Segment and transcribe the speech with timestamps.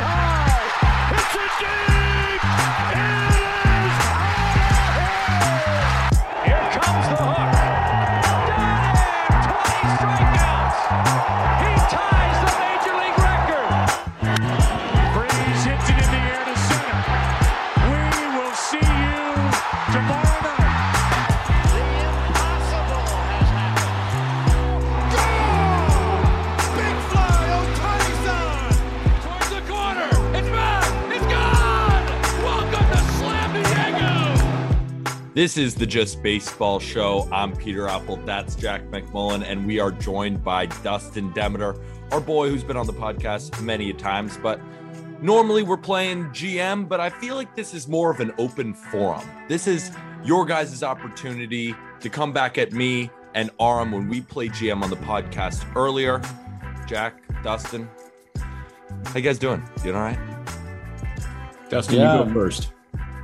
[0.00, 1.14] High.
[1.14, 1.87] It's a deep.
[35.38, 37.28] This is the Just Baseball Show.
[37.30, 38.16] I'm Peter Appel.
[38.16, 39.44] That's Jack McMullen.
[39.48, 41.76] And we are joined by Dustin Demeter,
[42.10, 44.36] our boy who's been on the podcast many a times.
[44.36, 44.60] But
[45.22, 49.24] normally we're playing GM, but I feel like this is more of an open forum.
[49.46, 49.92] This is
[50.24, 54.90] your guys' opportunity to come back at me and Aram when we play GM on
[54.90, 56.20] the podcast earlier.
[56.88, 57.88] Jack, Dustin,
[59.04, 59.62] how you guys doing?
[59.84, 60.18] Doing all right?
[61.70, 62.18] Dustin, Yeah.
[62.18, 62.72] you go first.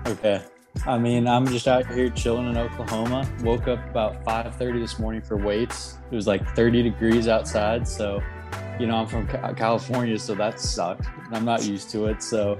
[0.06, 0.44] Okay.
[0.86, 3.26] I mean, I'm just out here chilling in Oklahoma.
[3.42, 5.98] Woke up about 5:30 this morning for weights.
[6.10, 8.22] It was like 30 degrees outside, so
[8.78, 11.06] you know I'm from California, so that sucked.
[11.30, 12.58] I'm not used to it, so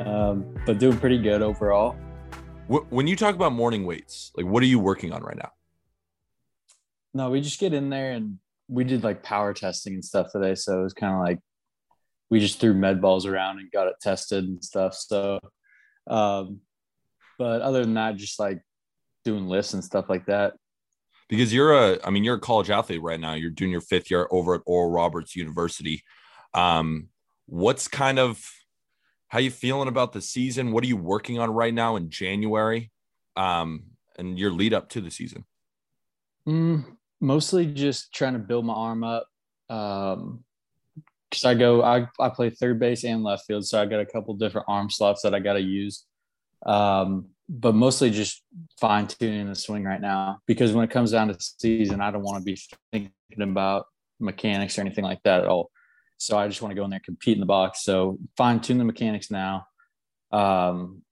[0.00, 1.96] um, but doing pretty good overall.
[2.68, 5.50] When you talk about morning weights, like what are you working on right now?
[7.14, 8.38] No, we just get in there and
[8.68, 11.38] we did like power testing and stuff today, so it was kind of like
[12.30, 14.94] we just threw med balls around and got it tested and stuff.
[14.94, 15.40] So,
[16.06, 16.60] um,
[17.38, 18.60] but other than that, just like
[19.24, 20.54] doing lists and stuff like that.
[21.28, 24.10] because you're a i mean you're a college athlete right now you're doing your fifth
[24.10, 26.02] year over at oral roberts university
[26.54, 27.08] um
[27.46, 28.42] what's kind of
[29.28, 32.90] how you feeling about the season what are you working on right now in january
[33.36, 33.82] um
[34.16, 35.44] and your lead up to the season
[36.48, 36.84] Mm,
[37.20, 39.26] mostly just trying to build my arm up.
[39.68, 40.44] Um,
[41.30, 44.06] because I go, I, I play third base and left field, so I got a
[44.06, 46.06] couple different arm slots that I got to use.
[46.64, 48.42] Um, but mostly just
[48.78, 52.22] fine tuning the swing right now because when it comes down to season, I don't
[52.22, 52.60] want to be
[52.92, 53.86] thinking about
[54.20, 55.70] mechanics or anything like that at all.
[56.18, 57.82] So I just want to go in there and compete in the box.
[57.82, 59.66] So fine tune the mechanics now.
[60.30, 61.02] Um,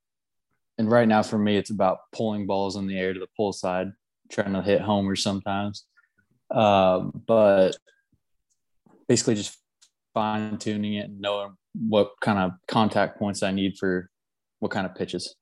[0.79, 3.53] and right now for me, it's about pulling balls in the air to the pull
[3.53, 3.93] side,
[4.31, 5.85] trying to hit homers sometimes.
[6.51, 7.77] Um, but
[9.09, 9.57] basically just
[10.13, 11.57] fine tuning it and knowing
[11.89, 14.11] what kind of contact points I need for
[14.61, 15.35] what kind of pitches.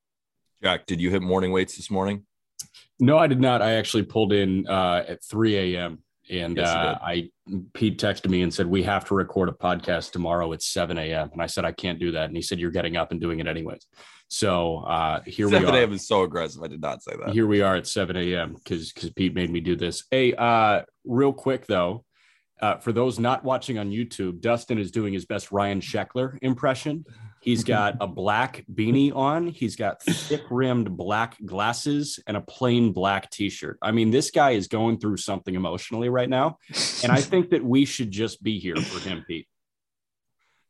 [0.62, 2.24] jack did you hit morning weights this morning
[3.00, 3.60] No, I did not.
[3.60, 5.98] I actually pulled in uh, at 3 a.m.
[6.30, 7.30] and Yes, uh, I
[7.74, 11.28] Pete texted me and said we have to record a podcast tomorrow at 7 a.m.
[11.32, 12.26] And I said I can't do that.
[12.26, 13.84] And he said you're getting up and doing it anyways.
[14.28, 15.78] So uh, here we 7 are.
[15.78, 15.92] a.m.
[15.92, 18.54] is so aggressive i did not say that Here we are at 7 a.m.
[18.54, 20.04] because because Pete made me do this.
[20.10, 22.04] Hey, uh, real quick though,
[22.62, 27.04] uh, for those not watching on YouTube, Dustin is doing his best Ryan Sheckler impression.
[27.44, 27.68] He's mm-hmm.
[27.68, 29.48] got a black beanie on.
[29.48, 33.78] He's got thick rimmed black glasses and a plain black t-shirt.
[33.82, 36.56] I mean, this guy is going through something emotionally right now,
[37.02, 39.46] and I think that we should just be here for him, Pete.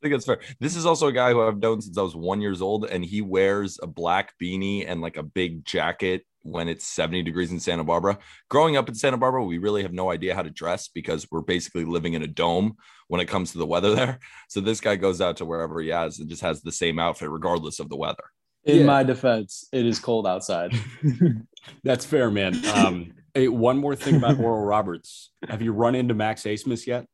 [0.05, 0.41] I think that's fair.
[0.61, 3.03] This is also a guy who I've known since I was one years old, and
[3.03, 7.59] he wears a black beanie and like a big jacket when it's 70 degrees in
[7.59, 8.19] Santa Barbara.
[8.51, 11.41] Growing up in Santa Barbara, we really have no idea how to dress because we're
[11.41, 12.77] basically living in a dome
[13.09, 14.19] when it comes to the weather there.
[14.51, 17.31] So this guy goes out to wherever he has and just has the same outfit
[17.31, 18.25] regardless of the weather.
[18.65, 18.85] In Yeah.
[18.85, 20.73] my defense, it is cold outside.
[21.83, 22.63] That's fair, man.
[22.67, 25.31] Um, hey, one more thing about Oral Roberts.
[25.49, 27.07] Have you run into Max Abmas yet?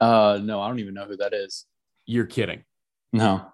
[0.00, 1.66] Uh, no, I don't even know who that is.
[2.06, 2.64] You're kidding.
[3.12, 3.46] No,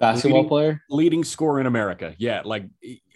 [0.00, 0.82] basketball Leading- player.
[0.90, 2.14] leading scorer in America.
[2.18, 2.64] Yeah, like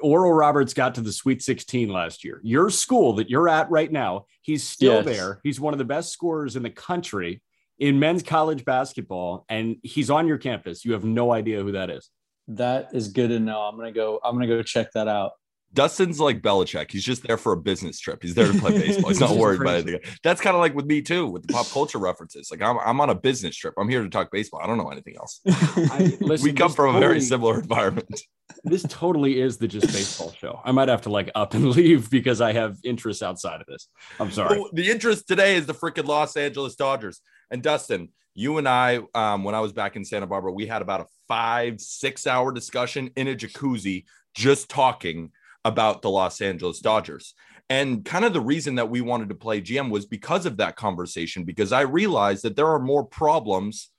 [0.01, 2.41] Oral Roberts got to the Sweet 16 last year.
[2.43, 5.05] Your school that you're at right now, he's still Yes.
[5.07, 5.41] there.
[5.43, 7.43] He's one of the best scorers in the country
[7.79, 10.85] in men's college basketball, and he's on your campus.
[10.85, 12.11] You have no idea who that is.
[12.49, 13.61] That is good to know.
[13.61, 14.21] I'm gonna go.
[14.23, 15.33] I'm gonna go check that out.
[15.73, 16.91] Dustin's like Belichick.
[16.91, 18.23] He's just there for a business trip.
[18.23, 19.11] He's there to play baseball.
[19.11, 19.95] He's not worried about crazy.
[19.95, 20.17] anything.
[20.25, 22.51] That's kind of like with me too, with the pop culture references.
[22.51, 23.75] Like I'm, I'm on a business trip.
[23.79, 24.61] I'm here to talk baseball.
[24.63, 25.41] I don't know anything else.
[25.47, 28.21] I, listen, we come this from a very similar environment.
[28.65, 30.61] This totally is the just baseball show.
[30.65, 33.89] I might have to like up and leave because I have interests outside of this.
[34.19, 34.59] I'm sorry.
[34.59, 37.21] Well, the interest today is the freaking Los Angeles Dodgers.
[37.53, 40.83] And Dustin, you and I, um, when I was back in Santa Barbara, we had
[40.83, 45.31] about a five, six hour discussion in a jacuzzi just talking
[45.65, 47.35] about the Los Angeles Dodgers.
[47.69, 50.77] And kind of the reason that we wanted to play GM was because of that
[50.77, 53.91] conversation, because I realized that there are more problems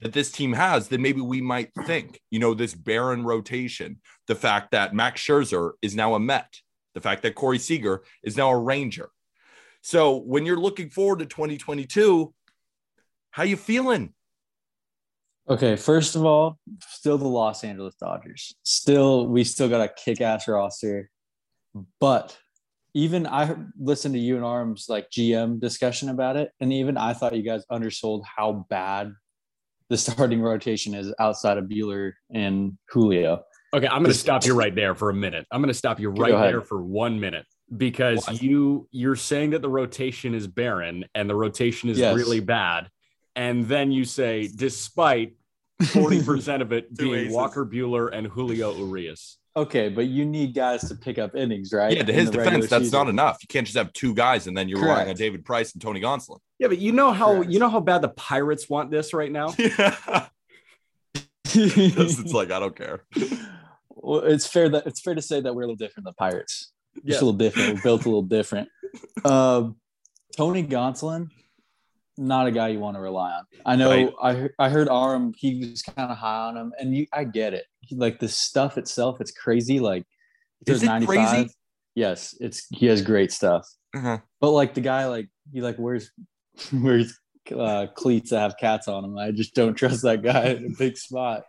[0.00, 2.18] that this team has than maybe we might think.
[2.30, 6.56] You know, this barren rotation, the fact that Max Scherzer is now a Met,
[6.94, 9.10] the fact that Corey Seager is now a Ranger.
[9.82, 12.32] So when you're looking forward to 2022,
[13.30, 14.14] how you feeling?
[15.50, 18.54] Okay, first of all, still the Los Angeles Dodgers.
[18.62, 21.10] Still, we still got a kick-ass roster.
[21.98, 22.38] But
[22.94, 27.14] even I listened to you and Aram's like GM discussion about it, and even I
[27.14, 29.12] thought you guys undersold how bad
[29.88, 33.42] the starting rotation is outside of Buehler and Julio.
[33.74, 35.46] Okay, I'm going to stop you right there for a minute.
[35.50, 38.40] I'm going to stop you right there for one minute because What?
[38.40, 42.14] you you're saying that the rotation is barren and the rotation is Yes.
[42.14, 42.88] really bad,
[43.34, 45.34] and then you say despite
[45.86, 47.34] 40 percent of it being aces.
[47.34, 49.38] Walker Buehler and Julio Urias.
[49.56, 51.96] Okay, but you need guys to pick up innings, right?
[51.96, 52.98] Yeah, to his defense, that's season.
[52.98, 53.38] not enough.
[53.42, 56.00] You can't just have two guys and then you're relying on David Price and Tony
[56.00, 56.38] Gonsolin.
[56.60, 57.50] Yeah, but you know how Correct.
[57.50, 59.54] you know how bad the Pirates want this right now.
[61.52, 62.04] Yeah.
[62.04, 63.04] it's like, I don't care.
[63.88, 66.30] well, it's fair that it's fair to say that we're a little different than the
[66.30, 66.72] Pirates.
[66.94, 67.12] Yeah.
[67.12, 67.74] Just a little different.
[67.74, 68.68] We're built a little different.
[69.24, 69.76] Um,
[70.36, 71.28] Tony Gonsolin,
[72.20, 73.44] not a guy you want to rely on.
[73.64, 73.90] I know.
[73.90, 74.50] Right.
[74.58, 75.32] I I heard Aram.
[75.36, 77.06] He was kind of high on him, and you.
[77.12, 77.64] I get it.
[77.80, 79.80] He, like the stuff itself, it's crazy.
[79.80, 80.04] Like
[80.66, 81.50] throws it crazy?
[81.94, 83.66] Yes, it's he has great stuff.
[83.94, 84.18] Uh-huh.
[84.40, 86.10] But like the guy, like he like wears
[86.72, 87.18] wears
[87.56, 89.18] uh, cleats that have cats on them.
[89.18, 91.44] I just don't trust that guy in a big spot.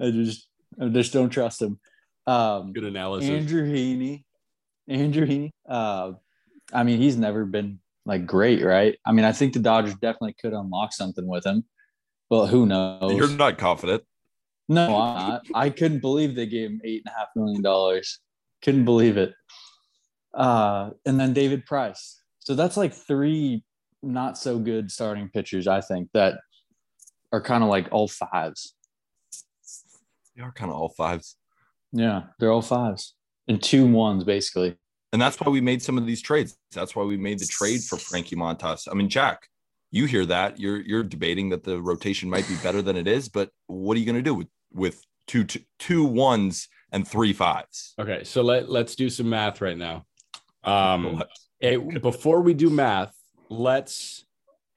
[0.00, 0.46] I just
[0.80, 1.80] I just don't trust him.
[2.26, 3.30] Um, Good analysis.
[3.30, 4.24] Andrew Heaney,
[4.88, 5.50] Andrew Heaney.
[5.66, 6.12] Uh,
[6.72, 8.98] I mean, he's never been like great, right?
[9.06, 11.64] I mean, I think the Dodgers definitely could unlock something with him,
[12.28, 13.14] but who knows?
[13.14, 14.02] You're not confident.
[14.68, 15.42] No, I'm not.
[15.54, 18.20] I couldn't believe they gave him eight and a half million dollars.
[18.62, 19.34] Couldn't believe it.
[20.34, 22.20] Uh, and then David Price.
[22.38, 23.64] So that's like three
[24.02, 26.38] not so good starting pitchers, I think, that
[27.32, 28.74] are kind of like all fives.
[30.34, 31.36] They are kind of all fives.
[31.92, 33.14] Yeah, they're all fives
[33.48, 34.76] and two ones basically.
[35.12, 36.56] And that's why we made some of these trades.
[36.72, 38.88] That's why we made the trade for Frankie Montas.
[38.90, 39.48] I mean, Jack,
[39.90, 40.58] you hear that.
[40.58, 44.00] You're you're debating that the rotation might be better than it is, but what are
[44.00, 47.94] you going to do with with two, two two ones and three fives?
[47.98, 50.06] Okay, so let let's do some math right now.
[50.64, 51.22] Um,
[51.60, 53.14] eh, before we do math,
[53.50, 54.24] let's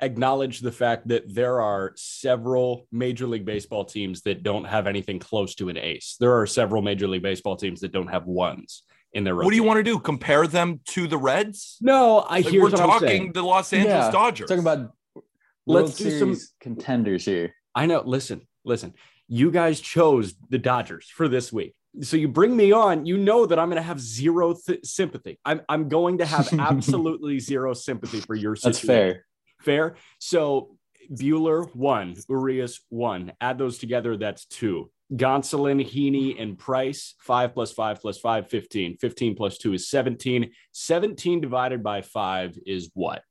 [0.01, 5.19] acknowledge the fact that there are several Major League Baseball teams that don't have anything
[5.19, 6.17] close to an ace.
[6.19, 8.83] There are several Major League Baseball teams that don't have ones
[9.15, 9.35] in their.
[9.35, 9.67] What do you rotation.
[9.67, 9.99] want to do?
[9.99, 11.77] Compare them to the Reds?
[11.81, 13.31] No, I Like, hear we're what I'm talking saying.
[13.33, 14.47] the Los Angeles Yeah, Dodgers.
[14.49, 14.91] Talking about
[15.65, 17.55] Let's World do some- contenders here.
[17.73, 18.03] I know.
[18.05, 18.93] Listen, listen.
[19.27, 21.73] You guys chose the Dodgers for this week.
[22.01, 25.39] So you bring me on, you know that I'm going to have zero th- sympathy.
[25.45, 29.25] I'm, I'm going to have absolutely zero sympathy for your That's fair.
[29.61, 29.95] Fair.
[30.19, 30.77] So
[31.11, 32.15] Buehler, one.
[32.29, 33.31] Urias, one.
[33.41, 34.91] Add those together, that's two.
[35.13, 38.97] Gonsolin, Heaney, and Price, five plus five plus five, 15.
[38.97, 40.51] 15 plus two is 17.
[40.71, 43.21] 17 divided by five is what?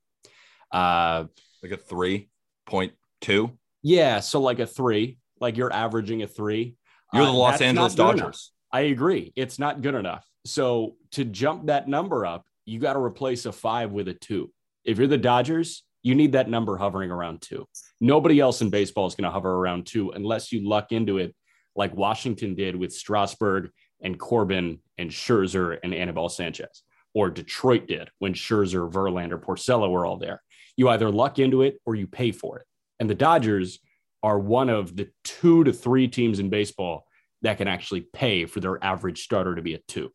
[0.71, 1.25] Uh,
[1.61, 2.29] like a three
[2.65, 3.51] point two.
[3.83, 4.19] yeah.
[4.19, 6.75] So like a three, like you're averaging a three.
[7.13, 8.15] You're the Uh, Los Angeles enough.
[8.17, 8.51] Dodgers.
[8.71, 9.31] I agree.
[9.35, 10.25] It's not good enough.
[10.45, 14.51] So to jump that number up, you got to replace a five with a two.
[14.83, 17.67] If you're the Dodgers, you need that number hovering around two.
[18.01, 21.35] Nobody else in baseball is going to hover around two unless you luck into it
[21.75, 23.69] like Washington did with Strasburg
[24.01, 30.05] and Corbin and Scherzer and Anibal Sanchez, or Detroit did when Scherzer, Verlander, Porcello were
[30.05, 30.41] all there.
[30.77, 32.65] You either luck into it or you pay for it.
[32.99, 33.79] And the Dodgers
[34.23, 37.05] are one of the two to three teams in baseball
[37.41, 40.11] that can actually pay for their average starter to be a two.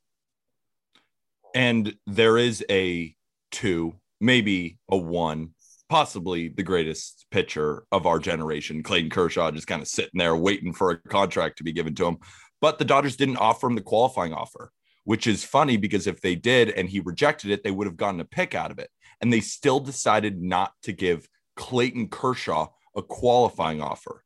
[1.55, 3.14] And there is a
[3.50, 5.50] two, maybe a one,
[5.91, 10.73] possibly the greatest pitcher of our generation, Clayton Kershaw, just kind of sitting there waiting
[10.73, 12.19] for a contract to be given to him.
[12.61, 14.71] But the Dodgers didn't offer him the qualifying offer,
[15.05, 18.21] which is funny because if they did and he rejected it, they would have gotten
[18.21, 18.89] a pick out of it.
[19.21, 24.25] And they still decided not to give Clayton Kershaw a qualifying offer.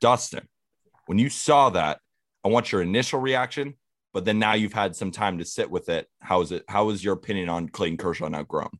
[0.00, 0.48] Dustin,
[1.06, 2.00] when you saw that,
[2.42, 3.74] I want your initial reaction
[4.14, 6.06] but then now you've had some time to sit with it.
[6.20, 6.64] How is it?
[6.68, 8.70] How is your opinion on Clayton Kershaw now grown?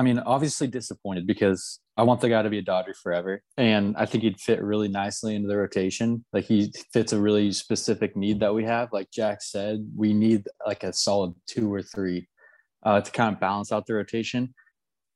[0.00, 3.42] I mean, obviously disappointed because I want the guy to be a Dodger forever.
[3.58, 6.24] And I think he'd fit really nicely into the rotation.
[6.32, 8.88] Like he fits a really specific need that we have.
[8.94, 12.26] Like Jack said, we need like a solid two or three
[12.82, 14.54] uh, to kind of balance out the rotation.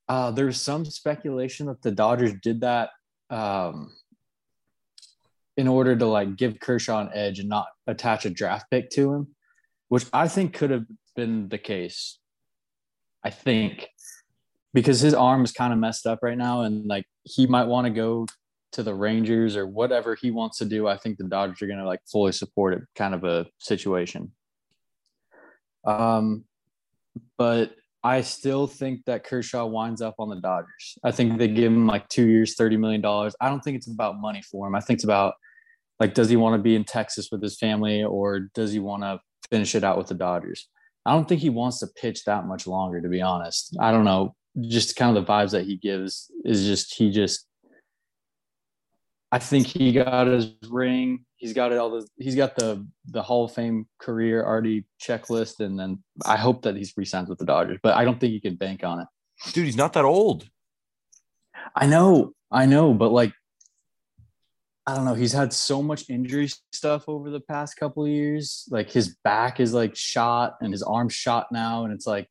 [0.07, 2.91] Uh, there's some speculation that the Dodgers did that
[3.31, 3.91] um,
[5.57, 9.11] in order to like give Kershaw an edge and not attach a draft pick to
[9.11, 9.29] him,
[9.87, 12.19] which I think could have been the case.
[13.23, 13.87] I think
[14.75, 17.87] because his arm is kind of messed up right now and like he might want
[17.87, 18.27] to go
[18.73, 20.85] to the Rangers or whatever he wants to do.
[20.85, 24.33] I think the Dodgers are going to like fully support it kind of a situation.
[25.87, 26.43] Um,
[27.37, 27.71] but
[28.03, 30.97] I still think that Kershaw winds up on the Dodgers.
[31.05, 33.03] I think they give him like two years, $30 million.
[33.39, 34.75] I don't think it's about money for him.
[34.75, 35.35] I think it's about
[36.01, 39.03] like, does he want to be in Texas with his family or does he want
[39.03, 40.67] to finish it out with the Dodgers?
[41.05, 43.77] I don't think he wants to pitch that much longer, to be honest.
[43.79, 47.47] I don't know just kind of the vibes that he gives is just he just
[49.31, 51.25] I think he got his ring.
[51.35, 55.59] He's got it all the he's got the the Hall of Fame career already checklist,
[55.59, 58.41] and then I hope that he's re-signed with the Dodgers, but I don't think you
[58.41, 59.07] can bank on it.
[59.51, 60.47] Dude, he's not that old.
[61.75, 63.33] I know, I know, but like
[64.87, 65.15] I don't know.
[65.15, 68.67] He's had so much injury stuff over the past couple of years.
[68.69, 72.29] Like his back is like shot and his arm shot now, and it's like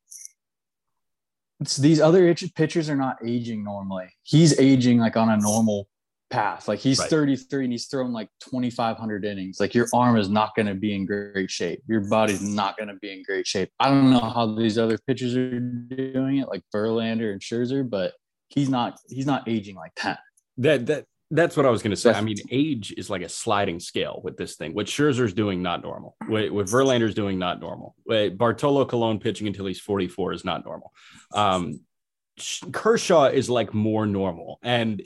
[1.59, 4.07] it's, these other pitchers are not aging normally.
[4.23, 5.87] He's aging like on a normal
[6.29, 6.67] path.
[6.67, 7.09] Like he's right.
[7.09, 9.59] 33 and he's thrown like 2,500 innings.
[9.59, 11.81] Like your arm is not going to be in great shape.
[11.87, 13.71] Your body's not going to be in great shape.
[13.79, 18.13] I don't know how these other pitchers are doing it, like Verlander and Scherzer, but
[18.49, 18.99] he's not.
[19.09, 20.19] He's not aging like that.
[20.57, 22.11] That that that's what I was going to say.
[22.11, 24.73] I mean, age is like a sliding scale with this thing.
[24.73, 26.15] What Scherzer's doing, not normal.
[26.27, 27.95] What, what Verlander's doing, not normal.
[28.03, 30.91] What Bartolo Colon pitching until he's 44 is not normal.
[31.33, 31.81] Um,
[32.71, 34.59] Kershaw is like more normal.
[34.61, 35.01] And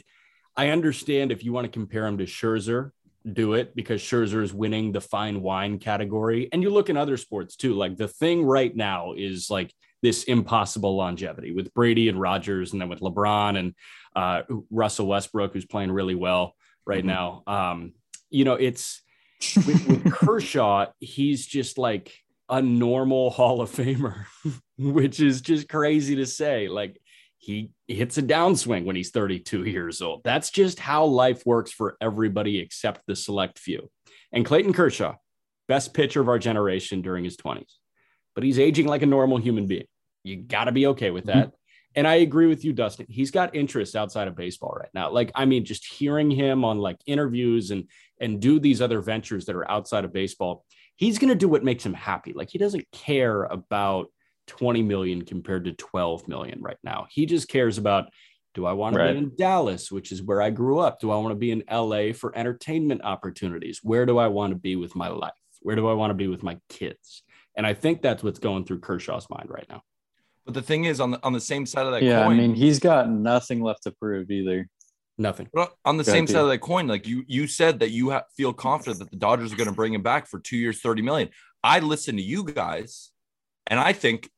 [0.55, 2.91] I understand if you want to compare him to Scherzer,
[3.31, 6.49] do it because Scherzer is winning the fine wine category.
[6.51, 7.73] And you look in other sports too.
[7.73, 12.81] Like the thing right now is like this impossible longevity with Brady and Rodgers, and
[12.81, 13.75] then with LeBron and
[14.15, 17.07] uh, Russell Westbrook, who's playing really well right mm-hmm.
[17.07, 17.43] now.
[17.47, 17.93] Um,
[18.29, 19.01] you know, it's
[19.55, 22.13] with, with Kershaw, he's just like
[22.49, 24.25] a normal Hall of Famer,
[24.77, 26.67] which is just crazy to say.
[26.67, 26.99] Like
[27.37, 30.23] he hits a downswing when he's 32 years old.
[30.23, 33.89] That's just how life works for everybody except the select few.
[34.31, 35.15] And Clayton Kershaw,
[35.67, 37.75] best pitcher of our generation during his 20s,
[38.35, 39.85] but he's aging like a normal human being.
[40.23, 41.47] You got to be okay with that.
[41.47, 41.55] Mm-hmm.
[41.95, 43.07] And I agree with you, Dustin.
[43.09, 45.09] He's got interests outside of baseball right now.
[45.09, 47.85] Like, I mean, just hearing him on like interviews and
[48.21, 50.65] and do these other ventures that are outside of baseball,
[50.97, 52.33] he's going to do what makes him happy.
[52.33, 54.07] Like, he doesn't care about
[54.47, 57.07] 20 million compared to 12 million right now.
[57.09, 58.09] He just cares about
[58.55, 59.07] do I want right.
[59.07, 60.99] to be in Dallas, which is where I grew up?
[60.99, 63.79] Do I want to be in LA for entertainment opportunities?
[63.83, 65.31] Where do I want to be with my life?
[65.61, 67.23] Where do I want to be with my kids?
[67.59, 69.81] And I think that's what's going through Kershaw's mind right now.
[70.45, 72.39] But the thing is, on the on the same side of that yeah, coin, I
[72.39, 74.69] mean, he's got nothing left to prove either.
[75.17, 75.49] Nothing.
[75.51, 78.23] But on the same side of that coin, like you you said that you ha-
[78.37, 81.01] feel confident that the Dodgers are going to bring him back for two years, thirty
[81.01, 81.31] million.
[81.61, 83.11] I listen to you guys,
[83.67, 84.29] and I think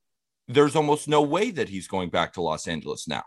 [0.48, 3.24] there's almost no way that he's going back to Los Angeles now.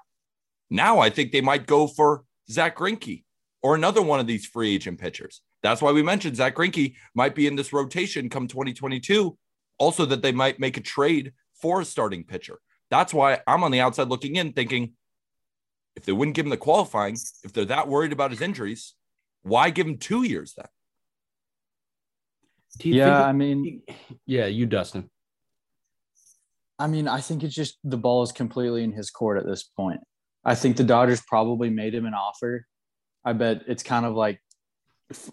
[0.71, 3.23] Now I think they might go for Zack Greinke
[3.63, 5.41] or another one of these free agent pitchers.
[5.63, 9.39] That's why we mentioned Zack Greinke might be in this rotation come 2022.
[9.79, 12.59] Also, that they might make a trade for a starting pitcher.
[12.91, 14.93] That's why I'm on the outside looking in, thinking
[15.97, 18.95] if they wouldn't give him the qualifying, if they're that worried about his injuries,
[19.43, 20.67] why give him two years then?
[22.81, 23.83] Yeah, I mean,
[24.27, 25.09] yeah, you, Dustin.
[26.79, 29.63] I mean, I think it's just the ball is completely in his court at this
[29.63, 30.01] point.
[30.45, 32.67] I think the Dodgers probably made him an offer.
[33.25, 34.41] I bet it's kind of like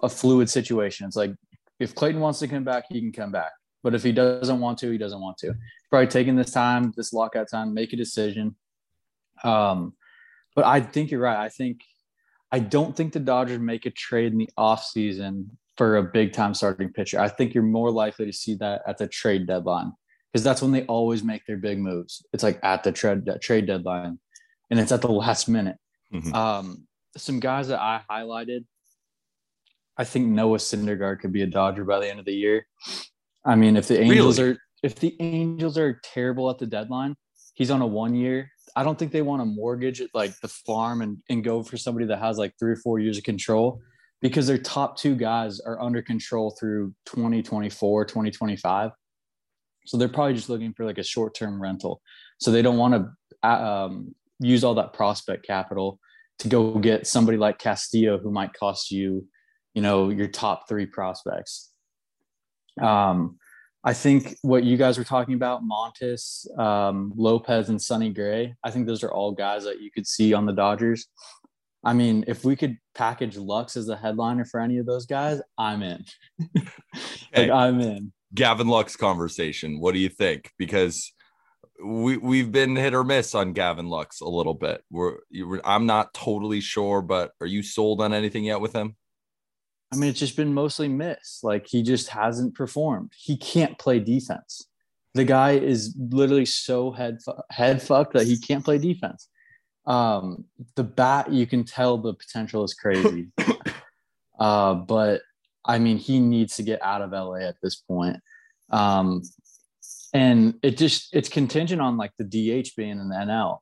[0.04, 1.08] a fluid situation.
[1.08, 1.32] It's like
[1.80, 3.52] if Clayton wants to come back, he can come back.
[3.84, 5.56] But if he doesn't want to, he doesn't want to.
[5.90, 8.56] Probably taking this time, this lockout time, make a decision.
[9.44, 9.94] Um,
[10.56, 11.44] but I think you're right.
[11.44, 11.82] I think
[12.52, 15.48] I don't think the Dodgers make a trade in the offseason
[15.78, 17.20] for a big time starting pitcher.
[17.20, 19.94] I think you're more likely to see that at the trade deadline
[20.32, 22.26] because that's when they always make their big moves.
[22.34, 24.20] It's like at the trade trade deadline,
[24.70, 25.78] and it's at the last minute.
[26.14, 26.34] Mm-hmm.
[26.34, 28.66] Um, some guys that I highlighted,
[29.98, 32.68] I think Noah Syndergaard could be a Dodger by the end of the year.
[33.46, 34.54] I mean, if the Angels really?
[34.54, 37.16] are if the Angels are terrible at the deadline,
[37.54, 38.50] he's on a one year.
[38.76, 41.78] I don't think they want to mortgage it like the farm and, and go for
[41.78, 43.82] somebody that has like three or four years of control.
[44.22, 48.92] because their top two guys are under control through 2024, 2025.
[49.88, 52.02] So they're probably just looking for like a short term rental.
[52.40, 52.94] So they don't want
[53.44, 56.00] to um, use all that prospect capital
[56.40, 59.28] to go get somebody like Castillo who might cost you,
[59.74, 61.71] you know, your top three prospects.
[62.80, 63.38] Um,
[63.84, 68.70] I think what you guys were talking about, Montas, um, Lopez, and Sonny Gray, I
[68.70, 71.08] think those are all guys that you could see on the Dodgers.
[71.84, 75.42] I mean, if we could package Lux as a headliner for any of those guys,
[75.58, 76.06] I'm in.
[76.56, 76.68] like
[77.34, 77.50] Hey.
[77.50, 78.14] I'm in.
[78.34, 79.80] Gavin Lux conversation.
[79.80, 80.52] What do you think?
[80.58, 81.12] Because
[81.84, 84.84] we we've been hit or miss on Gavin Lux a little bit.
[84.90, 85.18] We're
[85.66, 88.96] I'm not totally sure, but are you sold on anything yet with him?
[89.94, 91.40] I mean, it's just been mostly miss.
[91.44, 93.12] Like he just hasn't performed.
[93.16, 94.68] He can't play defense.
[95.14, 97.20] The guy is literally so head
[97.50, 99.28] head fucked that he can't play defense.
[99.86, 100.46] Um,
[100.76, 103.28] the bat, you can tell the potential is crazy.
[104.40, 105.22] uh, but
[105.66, 108.18] I mean, he needs to get out of LA at this point.
[108.70, 109.24] Um,
[110.14, 113.60] and it just it's contingent on like the DH being in the NL.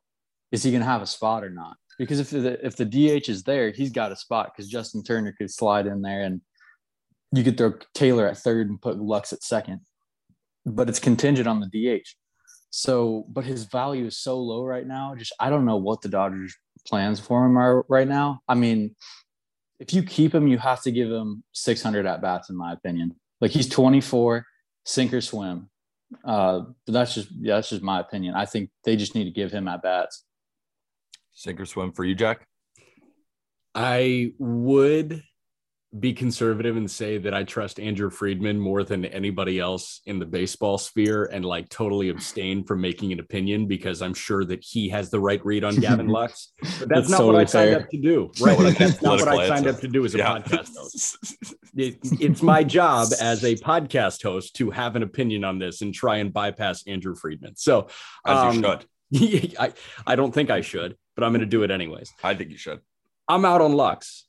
[0.52, 1.78] Is he gonna have a spot or not?
[2.00, 5.36] Because if the if the DH is there, he's got a spot because Justin Turner
[5.38, 6.42] could slide in there and
[7.32, 9.82] you could throw Taylor at third and put Lux at second.
[10.66, 12.08] But it's contingent on the DH.
[12.72, 15.14] So, but his value is so low right now.
[15.16, 16.56] Just I don't know what the Dodgers
[16.88, 18.40] plans for him are right now.
[18.48, 18.96] I mean,
[19.80, 23.16] if you keep him, you have to give him 600 at bats, in my opinion.
[23.42, 24.46] Like he's 24,
[24.86, 25.70] sink or swim.
[26.24, 28.36] Uh, but that's just yeah, that's just my opinion.
[28.36, 30.24] I think they just need to give him at bats.
[31.34, 32.46] Sink or swim for you, Jack?
[33.76, 35.24] I would
[35.98, 40.26] be conservative and say that I trust Andrew Friedman more than anybody else in the
[40.26, 44.88] baseball sphere and like totally abstain from making an opinion because I'm sure that he
[44.90, 46.52] has the right read on Gavin Lux.
[46.62, 47.80] But that's, That's not what I totally signed fair.
[47.82, 48.32] up to do.
[48.40, 48.60] Right.
[48.60, 49.70] Like, that's not what I signed answer.
[49.70, 50.38] up to do as a Yeah.
[50.40, 51.18] podcast host.
[51.76, 55.94] It- it's my job as a podcast host to have an opinion on this and
[55.94, 57.56] try and bypass Andrew Friedman.
[57.56, 57.88] So
[58.28, 58.80] As you um,
[59.12, 59.56] should.
[59.60, 59.74] I,
[60.06, 62.14] I don't think I should, but I'm going to do it anyways.
[62.24, 62.80] I think you should.
[63.28, 64.26] I'm out on Lux.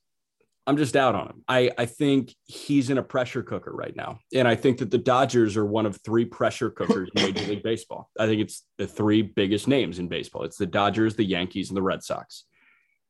[0.67, 1.45] I'm just out on him.
[1.47, 4.19] I, I think he's in a pressure cooker right now.
[4.35, 7.63] And I think that the Dodgers are one of three pressure cookers in Major League
[7.63, 8.11] Baseball.
[8.19, 10.43] I think it's the three biggest names in baseball.
[10.43, 12.45] It's the Dodgers, the Yankees, and the Red Sox.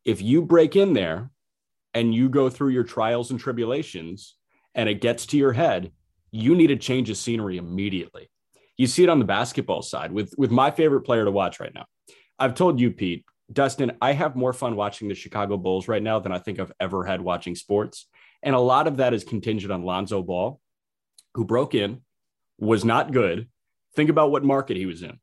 [0.04, 1.30] If you break in there
[1.94, 4.36] and you go through your trials and tribulations
[4.75, 5.90] and it gets to your head,
[6.32, 8.28] you need a change of scenery immediately.
[8.76, 11.73] You see it on the basketball side with, with my favorite player to watch right
[11.75, 11.86] now.
[12.38, 16.21] I've told you, Pete, Dustin, I have more fun watching the Chicago Bulls right now
[16.21, 18.06] than I think I've ever had watching sports.
[18.43, 20.60] And a lot of that is contingent on Lonzo Ball,
[21.34, 22.02] who broke in,
[22.58, 23.49] was not good.
[23.97, 25.19] Think about what market he was in.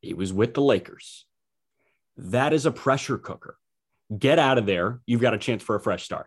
[0.00, 1.26] He was with the Lakers.
[2.16, 3.56] That is a pressure cooker.
[4.16, 5.00] Get out of there.
[5.06, 6.26] You've got a chance for a fresh start.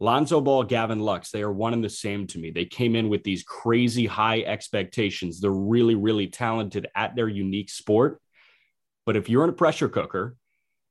[0.00, 2.50] Lonzo Ball, Gavin Lux, they are one and the same to me.
[2.50, 5.40] They came in with these crazy high expectations.
[5.40, 8.20] They're really, really talented at their unique sport.
[9.08, 10.36] But if you're in a pressure cooker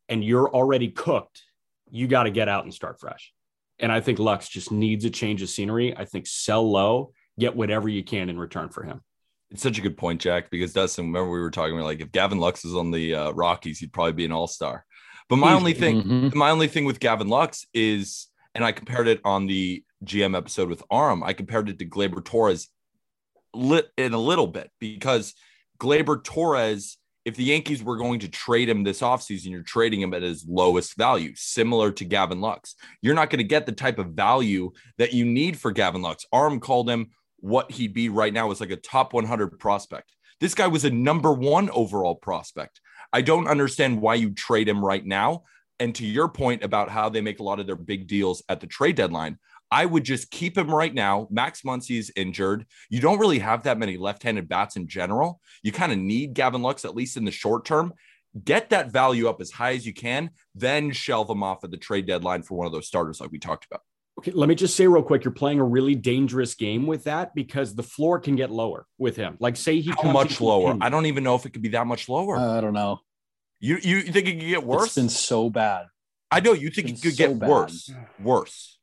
[0.09, 1.43] and you're already cooked,
[1.91, 3.31] you got to get out and start fresh.
[3.77, 5.95] And I think Lux just needs a change of scenery.
[5.95, 9.01] I think sell low, get whatever you can in return for him.
[9.51, 12.11] It's such a good point, Jack, because Dustin, remember we were talking, about like, if
[12.11, 14.83] Gavin Lux is on the uh, Rockies, he'd probably be an all star.
[15.29, 16.33] But my only thing, Mhm.
[16.33, 20.69] my only thing with Gavin Lux is, and I compared it on the GM episode
[20.69, 22.67] with Aram, I compared it to Gleyber Torres
[23.53, 25.35] lit in a little bit because
[25.79, 30.13] Gleyber Torres, if the Yankees were going to trade him this offseason, you're trading him
[30.13, 32.75] at his lowest value, similar to Gavin Lux.
[33.01, 36.25] You're not going to get the type of value that you need for Gavin Lux.
[36.33, 37.09] Aram called him
[37.39, 40.13] what he'd be right now is like a top 100 prospect.
[40.39, 42.79] This guy was a number one overall prospect.
[43.11, 45.43] I don't understand why you trade him right now.
[45.81, 48.61] And to your point about how they make a lot of their big deals at
[48.61, 49.37] the trade deadline,
[49.71, 51.27] I would just keep him right now.
[51.29, 52.65] Max Muncy's injured.
[52.89, 55.41] You don't really have that many left-handed bats in general.
[55.61, 57.93] You kind of need Gavin Lux at least in the short term.
[58.43, 61.77] Get that value up as high as you can, then shelve him off at the
[61.77, 63.81] trade deadline for one of those starters like we talked about.
[64.19, 67.35] Okay, let me just say real quick, you're playing a really dangerous game with that
[67.35, 69.37] because the floor can get lower with him.
[69.39, 70.69] Like say he How comes much lower?
[70.69, 70.81] opinion.
[70.83, 72.35] I don't even know if it could be that much lower.
[72.35, 72.99] Uh, I don't know.
[73.59, 74.85] you you think it could get worse?
[74.85, 75.85] It's been so bad.
[76.31, 77.49] I know you think it could so get bad.
[77.49, 77.91] worse.
[78.19, 78.76] Worse.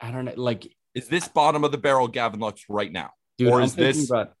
[0.00, 0.34] I don't know.
[0.36, 3.10] Like, Is this bottom of the barrel Gavin Lux right now?
[3.36, 4.32] dude, Or I'm is this- about,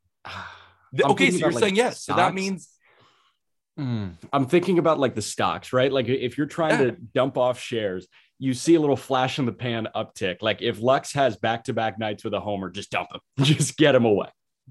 [1.04, 2.02] okay, so you're like, saying yes.
[2.04, 2.68] So that means
[3.78, 4.14] Mm.
[4.32, 5.92] I'm thinking about like the stocks, right?
[5.92, 6.86] Like if you're trying Yeah.
[6.86, 8.08] to dump off shares,
[8.40, 10.38] you see a little flash in the pan uptick.
[10.42, 13.76] Like if Lux has back to back nights with a homer, just dump him, just
[13.76, 14.26] get him away.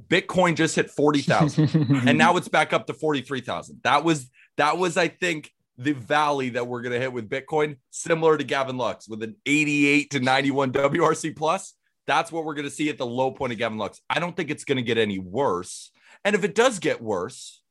[0.10, 3.80] Bitcoin just hit 40,000 and now it's back up to 43,000.
[3.86, 7.78] That was that was I think the valley that we're going to hit with Bitcoin,
[7.92, 11.74] similar to Gavin Lux with an 88 to 91 WRC plus.
[12.08, 14.02] That's what we're going to see at the low point of Gavin Lux.
[14.10, 15.92] I don't think it's going to get any worse.
[16.24, 17.62] And if it does get worse,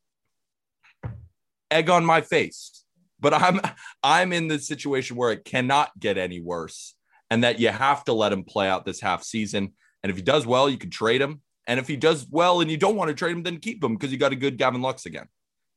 [1.71, 2.85] egg on my face.
[3.19, 3.61] But I'm
[4.03, 6.95] I'm in the situation where it cannot get any worse,
[7.31, 9.73] and that you have to let him play out this half season.
[10.03, 11.41] And if he does well, you can trade him.
[11.67, 13.95] And if he does well and you don't want to trade him, then keep him
[13.95, 15.27] because you got a good Gavin Lux again.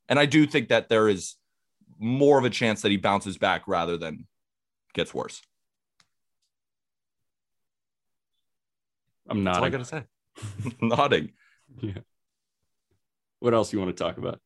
[0.07, 1.35] And I do think that there is
[1.99, 4.25] more of a chance that he bounces back rather than
[4.93, 5.41] gets worse.
[9.29, 10.03] I'm That's all I gotta say.
[10.81, 11.33] nodding.
[11.81, 11.99] Yeah.
[13.39, 14.39] What else you want to talk about?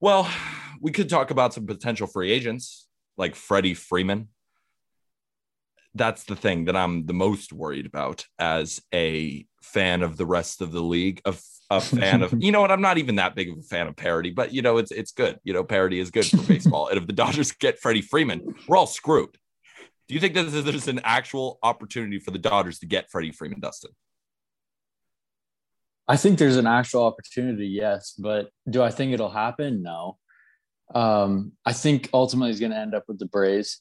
[0.00, 0.28] Well,
[0.80, 4.28] we could talk about some potential free agents like Freddie Freeman.
[5.94, 10.60] That's the thing that I'm the most worried about as a fan of the rest
[10.60, 11.34] of the league, a,
[11.70, 13.96] a fan of, you know what, I'm not even that big of a fan of
[13.96, 15.38] parody, but you know, it's it's good.
[15.44, 16.88] You know, parody is good for baseball.
[16.88, 19.36] and if the Dodgers get Freddie Freeman, we're all screwed.
[20.08, 23.60] Do you think that there's an actual opportunity for the Dodgers to get Freddie Freeman,
[23.60, 23.92] Dustin?
[26.08, 29.82] I think there's an actual opportunity, yes, but do I think it'll happen?
[29.82, 30.18] No.
[30.94, 33.80] Um, I think ultimately he's going to end up with the Braves,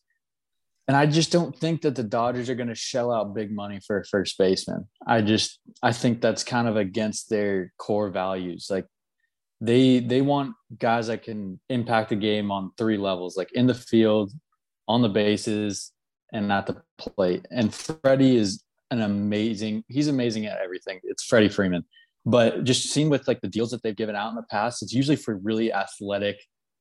[0.91, 3.79] and I just don't think that the Dodgers are going to shell out big money
[3.87, 4.89] for a first baseman.
[5.07, 8.67] I just I think that's kind of against their core values.
[8.69, 8.85] Like
[9.61, 13.73] they they want guys that can impact the game on three levels, like in the
[13.73, 14.33] field,
[14.85, 15.93] on the bases,
[16.33, 17.45] and at the plate.
[17.49, 19.85] And Freddie is an amazing.
[19.87, 20.99] He's amazing at everything.
[21.05, 21.85] It's Freddie Freeman
[22.25, 24.93] but just seen with like the deals that they've given out in the past, it's
[24.93, 26.37] usually for really athletic,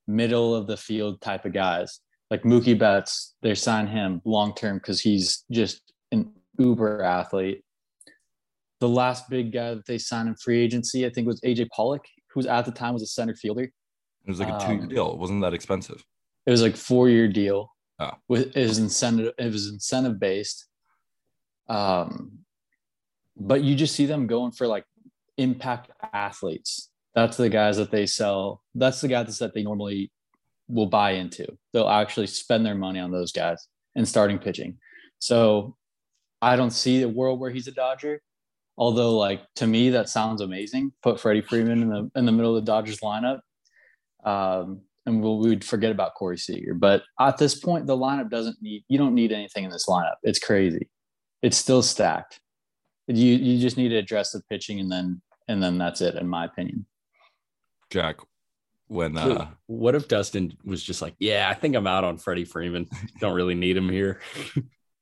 [0.09, 2.01] middle of the field type of guys.
[2.30, 7.64] Like Mookie Betts, they sign him long term because he's just an uber athlete.
[8.78, 12.04] The last big guy that they signed in free agency, I think, was AJ Pollock,
[12.32, 13.64] who's at the time was a center fielder.
[13.64, 13.72] It
[14.26, 15.12] was like a two year Um, deal.
[15.12, 16.04] It wasn't that expensive.
[16.46, 17.74] It was like four year deal.
[17.98, 18.12] Oh.
[18.28, 19.34] With it was incentive.
[19.36, 20.66] It was incentive based.
[21.68, 22.38] Um,
[23.36, 24.84] but you just see them going for like
[25.36, 26.90] impact athletes.
[27.14, 28.62] That's the guys that they sell.
[28.74, 30.12] That's the guys that they normally
[30.70, 31.46] will buy into.
[31.72, 34.78] They'll actually spend their money on those guys and starting pitching.
[35.18, 35.76] So
[36.40, 38.22] I don't see a world where he's a Dodger.
[38.78, 40.92] Although, like to me, that sounds amazing.
[41.02, 43.40] Put Freddie Freeman in the in the middle of the Dodgers lineup,
[44.24, 46.72] um, and we'll, we would forget about Corey Seager.
[46.72, 48.85] But at this point, the lineup doesn't need.
[48.88, 50.14] You don't need anything in this lineup.
[50.22, 50.88] It's crazy.
[51.42, 52.40] It's still stacked.
[53.06, 56.26] You you just need to address the pitching, and then and then that's it, in
[56.26, 56.87] my opinion.
[57.90, 58.20] Jack,
[58.90, 62.44] when uh what if Dustin was just like, yeah, I think I'm out on Freddie
[62.44, 62.88] Freeman.
[63.20, 64.20] Don't really need him here.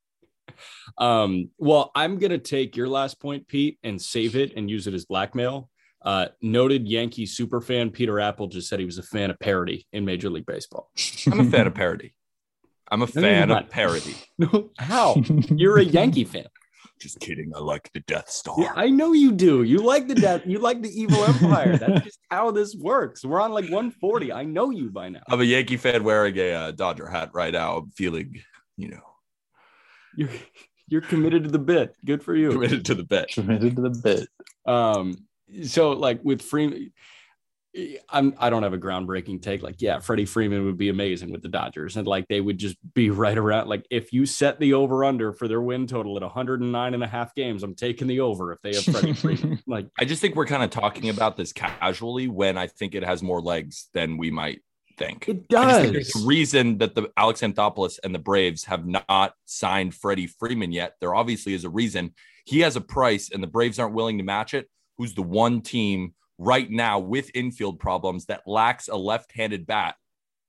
[0.98, 4.94] um, well, I'm gonna take your last point, Pete, and save it and use it
[4.94, 5.70] as blackmail.
[6.03, 10.05] Uh, noted Yankee superfan Peter Appel just said he was a fan of parody in
[10.05, 10.90] Major League Baseball.
[11.27, 12.14] I'm a fan of parody.
[12.90, 14.16] I'm a fan of parody.
[14.38, 15.16] No, how?
[15.51, 16.46] You're a Yankee fan.
[16.98, 17.52] Just kidding.
[17.54, 18.56] I like the Death Star.
[18.58, 19.62] Yeah, I know you do.
[19.62, 20.42] You like the death.
[20.44, 21.76] You like the evil empire.
[21.76, 23.24] That's just how this works.
[23.24, 24.32] We're on like 140.
[24.32, 25.20] I know you by now.
[25.28, 27.76] I'm a Yankee fan wearing a uh, Dodger hat right now.
[27.78, 28.42] I'm feeling,
[28.76, 29.02] you know,
[30.16, 30.30] You're
[30.88, 31.96] you're committed to the bit.
[32.04, 32.50] Good for you.
[32.50, 33.28] committed to the bet.
[33.28, 34.28] Committed to the bit.
[34.66, 35.14] Um,
[35.64, 36.92] so like with Freeman,
[38.08, 39.62] I'm I don't have a groundbreaking take.
[39.62, 42.76] Like, yeah, Freddie Freeman would be amazing with the Dodgers, and like they would just
[42.94, 43.68] be right around.
[43.68, 47.06] Like, if you set the over under for their win total at 109 and a
[47.06, 49.62] half games, I'm taking the over if they have Freddie Freeman.
[49.68, 53.04] Like, I just think we're kind of talking about this casually when I think it
[53.04, 54.62] has more legs than we might
[54.96, 55.28] think.
[55.28, 55.92] it think does.
[55.92, 60.72] there's a reason that the Alex Anthopoulos and the Braves have not signed Freddie Freeman
[60.72, 60.94] yet.
[61.00, 62.14] There obviously is a reason.
[62.44, 64.68] He has a price, and the Braves aren't willing to match it.
[64.96, 69.96] Who's the one team right now with infield problems that lacks a left-handed bat?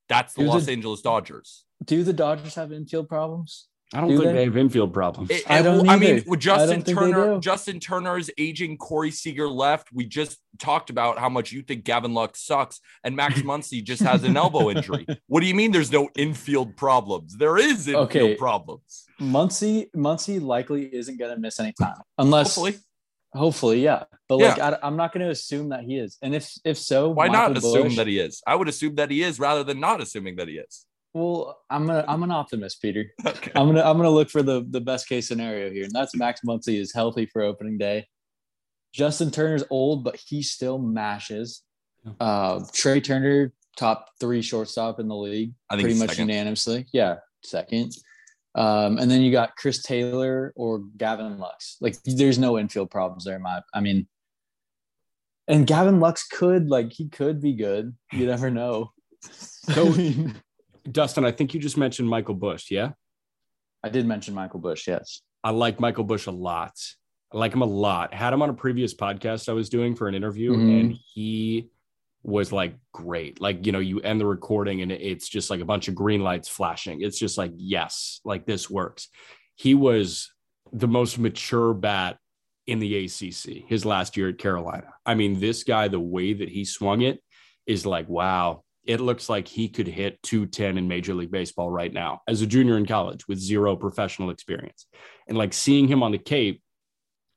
[0.08, 1.66] That's the Who's Los the- Angeles Dodgers.
[1.86, 3.68] Do the Dodgers have infield problems?
[3.92, 4.34] I don't Do think they?
[4.34, 5.32] they have infield problems.
[5.32, 7.40] It- I don't I mean, with Justin don't think they Turner.
[7.40, 8.78] Justin Turner is aging.
[8.78, 9.88] Corey Seager left.
[9.92, 14.04] We just talked about how much you think Gavin Lux sucks, and Max Muncy just
[14.04, 15.08] has an elbow injury.
[15.26, 15.72] What do you mean?
[15.72, 17.38] There's no infield problems?
[17.38, 18.36] There is infield Okay.
[18.36, 19.06] problems.
[19.20, 22.80] Muncy, Muncy likely isn't going to miss any time unless Hopefully,
[23.34, 24.04] hopefully, yeah.
[24.28, 26.18] But like, I, am not going to assume that he is.
[26.22, 28.42] And if if so, why not Michael assume Busch- that he is?
[28.46, 30.86] I would assume that he is rather than not assuming that he is.
[31.14, 33.06] Well, I'm a, I'm an optimist, Peter.
[33.26, 33.52] Okay.
[33.56, 36.42] I'm gonna I'm gonna look for the the best case scenario here, and that's Max
[36.48, 38.08] Muncy is healthy for opening day.
[38.94, 41.62] Justin Turner's old, but he still mashes.
[42.20, 46.30] Uh, Trea Turner, top three shortstop in the league, I think pretty much second.
[46.30, 46.88] unanimously.
[46.92, 47.94] Yeah, second.
[48.56, 51.78] Um, and then you got Chris Taylor or Gavin Lux.
[51.82, 53.40] Like, there's no infield problems there.
[53.40, 54.08] My, I mean,
[55.48, 57.96] and Gavin Lux could like he could be good.
[58.14, 58.92] You never know.
[59.72, 59.94] So,
[60.92, 62.72] Dustin, I think you just mentioned Michael Busch.
[62.72, 62.92] Yeah.
[63.84, 64.88] I did mention Michael Busch.
[64.88, 65.22] Yes.
[65.44, 66.74] I like Michael Busch a lot.
[67.32, 68.14] I like him a lot.
[68.14, 70.80] Had him on a previous podcast I was doing for an interview, Mhm.
[70.80, 71.70] and he
[72.24, 73.40] was like great.
[73.40, 76.22] Like, you know, you end the recording and it's just like a bunch of green
[76.22, 77.02] lights flashing.
[77.02, 79.08] It's just like, yes, like this works.
[79.56, 80.32] He was
[80.72, 82.18] the most mature bat
[82.68, 84.94] in the ACC his last year at Carolina.
[85.06, 87.20] I mean, this guy, the way that he swung it
[87.66, 91.92] is like, wow, it looks like he could hit 210 in Major League Baseball right
[91.92, 94.88] now as a junior in college with zero professional experience.
[95.28, 96.62] And like seeing him on the Cape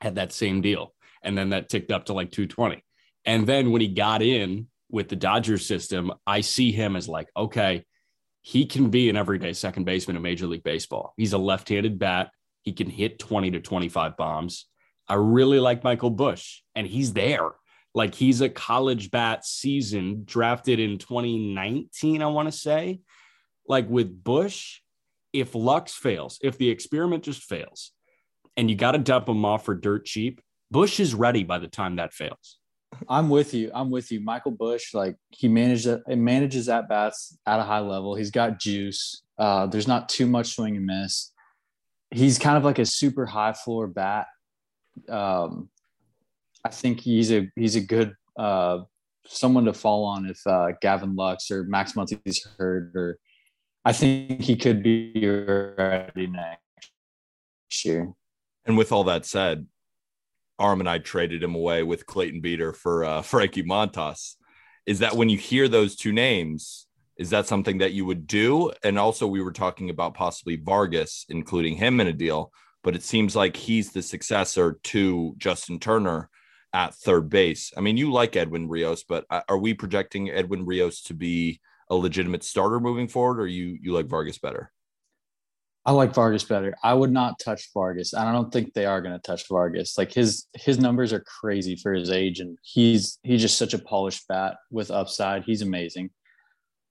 [0.01, 0.95] had that same deal.
[1.23, 2.83] And then that ticked up to like 220.
[3.25, 7.29] And then when he got in with the Dodgers system, I see him as like,
[7.37, 7.85] okay,
[8.43, 11.15] he can be an everyday second baseman in Major League Baseball.
[11.17, 12.31] He's a left handed bat.
[12.61, 14.67] He can hit 20 to 25 bombs.
[15.09, 17.51] I really like Michael Busch, and he's there.
[17.95, 23.01] Like he's a college bat season drafted in 2019, I want to say.
[23.67, 24.81] Like with Busch,
[25.33, 27.93] if Lux fails, if the experiment just fails,
[28.57, 31.69] and you got to dump him off for dirt cheap, Busch is ready by the
[31.69, 32.59] time that fails.
[33.09, 33.71] I'm with you.
[33.75, 34.21] I'm with you.
[34.21, 38.15] Michael Busch, like he manages it manages at bats at a high level.
[38.15, 39.23] He's got juice.
[39.39, 41.33] Uh, there's not too much swing and miss.
[42.11, 44.27] He's kind of like a super high floor bat.
[45.09, 45.71] Um,
[46.65, 48.81] I think he's a he's a good uh,
[49.27, 53.19] someone to fall on if uh, Gavin Lux or Max Muncy's hurt, or
[53.85, 58.13] I think he could be ready next year.
[58.65, 59.67] And with all that said,
[60.61, 64.37] Aram and I traded him away with Clayton Beeter for uh, Frankie Montas.
[64.87, 66.87] Is that when you hear those two names,
[67.17, 68.73] is that something that you would do?
[68.83, 73.03] And also, we were talking about possibly Vargas, including him in a deal, but it
[73.03, 76.29] seems like he's the successor to Justin Turner
[76.73, 77.73] at third base.
[77.77, 81.61] I mean, you like Edwin Rios, but uh, are we projecting Edwin Rios to be
[81.91, 84.73] a legitimate starter moving forward, or you you like Vargas better?
[85.85, 86.75] I like Vargas better.
[86.85, 88.13] I would not touch Vargas.
[88.13, 89.99] and I don't think they are going to touch Vargas.
[89.99, 93.79] Like his his numbers are crazy for his age, and he's he's just such a
[93.79, 95.43] polished bat with upside.
[95.45, 96.11] He's amazing.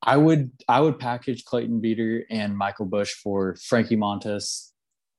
[0.03, 4.71] I would I would package Clayton Beeter and Michael Busch for Frankie Montas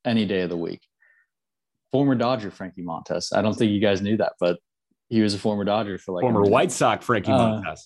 [0.05, 0.83] any day of the week.
[1.93, 3.35] Former Dodger Frankie Montas.
[3.35, 4.59] I don't think you guys knew that, but
[5.09, 6.43] he was a former Dodger for like Former.
[6.43, 7.81] White Sox Frankie Uh, Montas.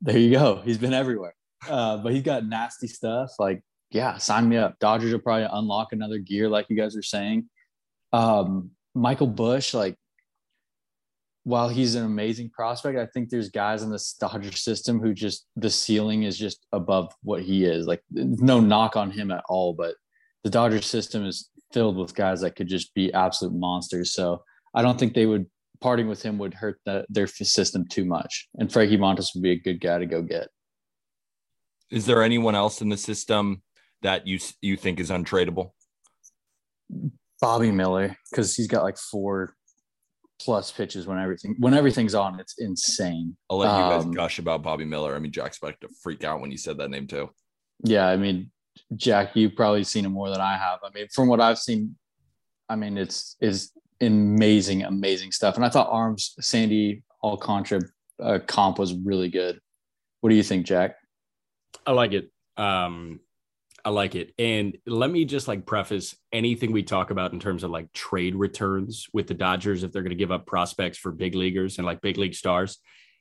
[0.00, 0.60] There you go.
[0.64, 1.34] He's been everywhere.
[1.68, 3.30] Uh, but he's got nasty stuff.
[3.38, 3.62] Like,
[3.94, 4.78] yeah, sign me up.
[4.78, 7.48] Dodgers will probably unlock another gear, like you guys are saying.
[8.12, 9.96] Um, Michael Busch, like,
[11.44, 15.46] while he's an amazing prospect, I think there's guys in this Dodger system who just
[15.56, 17.86] the ceiling is just above what he is.
[17.86, 19.96] Like, no knock on him at all, but
[20.44, 24.12] the Dodger system is filled with guys that could just be absolute monsters.
[24.12, 24.42] So
[24.74, 25.46] I don't think they would
[25.82, 28.48] parting with him would hurt the, their system too much.
[28.54, 30.48] And Frankie Montas would be a good guy to go get.
[31.90, 33.62] Is there anyone else in the system
[34.02, 35.70] that you you think is untradeable?
[37.40, 39.54] Bobby Miller, because he's got like four
[40.40, 42.38] plus pitches when everything when everything's on.
[42.40, 43.36] It's insane.
[43.48, 45.14] I'll let you guys Um, gush about Bobby Miller.
[45.14, 47.30] I mean, Jack's about to freak out when you said that name too.
[47.84, 48.50] Yeah, I mean,
[48.96, 50.78] Jack, you've probably seen him more than I have.
[50.84, 51.96] I mean, from what I've seen,
[52.68, 55.56] I mean, it's is amazing, amazing stuff.
[55.56, 57.80] And I thought Arams Sandy Alcantara
[58.20, 59.60] uh, comp was really good.
[60.20, 60.96] What do you think, Jack?
[61.86, 62.30] I like it.
[62.56, 63.20] Um,
[63.84, 64.32] I like it.
[64.38, 68.36] And let me just like preface anything we talk about in terms of like trade
[68.36, 71.86] returns with the Dodgers if they're going to give up prospects for big leaguers and
[71.86, 72.78] like big league stars.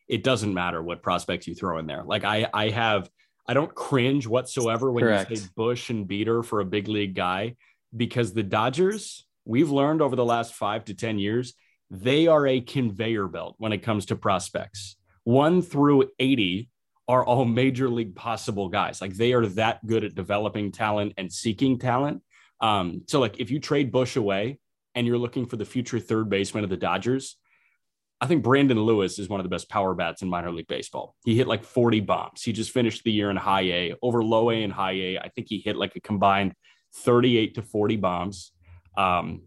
[0.08, 2.04] It doesn't matter what prospects you throw in there.
[2.04, 3.10] Like I, I have,
[3.48, 5.32] I don't cringe whatsoever when Correct.
[5.32, 7.56] you say Busch and Beeter for a big league guy
[7.96, 11.54] because the Dodgers, we've learned over the last five to 10 years,
[11.90, 14.96] they are a conveyor belt when it comes to prospects.
[15.24, 16.70] One through 80
[17.08, 19.02] are all major league possible guys.
[19.02, 22.22] Like they are that good at developing talent and seeking talent.
[22.62, 24.60] Um, so like if you trade Busch away
[24.96, 27.38] and you're looking for the future third baseman of the Dodgers,
[28.22, 31.16] I think Brandon Lewis is one of the best power bats in minor league baseball.
[31.26, 32.44] He hit like 40 bombs.
[32.44, 35.18] He just finished the year in high A over low A and high A.
[35.18, 36.54] I think he hit like a combined
[36.94, 38.52] 38 to 40 bombs.
[38.96, 39.44] Um,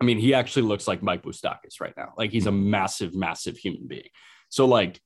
[0.00, 2.12] I mean, he actually looks like Mike Moustakas right now.
[2.16, 4.08] Like he's a massive, massive human being.
[4.50, 5.00] So like,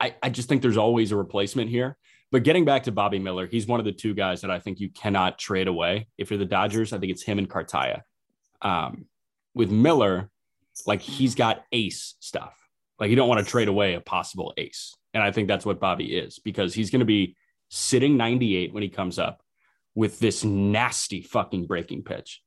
[0.00, 1.96] I, I just think there's always a replacement here.
[2.32, 4.80] But getting back to Bobby Miller, he's one of the two guys that I think
[4.80, 6.08] you cannot trade away.
[6.16, 8.02] If you're the Dodgers, I think it's him and Cartaya.
[8.62, 9.06] Um,
[9.54, 10.30] with Miller,
[10.86, 12.54] like he's got ace stuff.
[12.98, 14.94] Like you don't want to trade away a possible ace.
[15.12, 17.36] And I think that's what Bobby is because he's going to be
[17.68, 19.42] sitting 98 when he comes up
[19.94, 22.42] with this nasty fucking breaking pitch.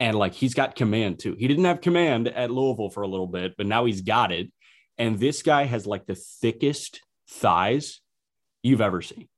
[0.00, 1.36] And like he's got command too.
[1.38, 4.50] He didn't have command at Louisville for a little bit, but now he's got it.
[4.98, 8.00] And this guy has like the thickest thighs
[8.62, 9.28] you've ever seen.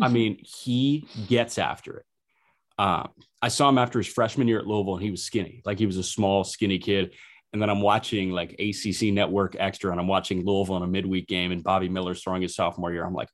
[0.00, 2.06] I mean, he gets after it.
[2.78, 5.78] Um, I saw him after his freshman year at Louisville, and he was skinny, like
[5.78, 7.14] he was a small, skinny kid.
[7.52, 11.28] And then I'm watching like ACC Network Extra, and I'm watching Louisville in a midweek
[11.28, 13.04] game, and Bobby Miller's throwing his sophomore year.
[13.04, 13.28] I'm like,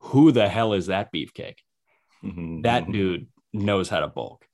[0.00, 1.58] who the hell is that beefcake?
[2.62, 4.44] That dude knows how to bulk.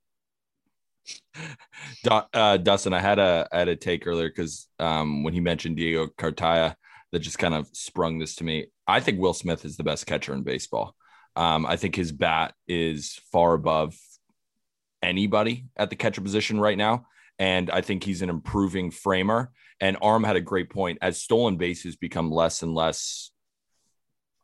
[2.10, 5.76] Uh, Dustin, I had a I had a take earlier because um, when he mentioned
[5.76, 6.74] Diego Cartaya,
[7.12, 8.66] that just kind of sprung this to me.
[8.86, 10.94] I think Will Smith is the best catcher in baseball.
[11.36, 13.96] Um, I think his bat is far above
[15.02, 17.06] anybody at the catcher position right now.
[17.38, 19.52] And I think he's an improving framer.
[19.80, 20.98] And Aram had a great point.
[21.00, 23.30] As stolen bases become less and less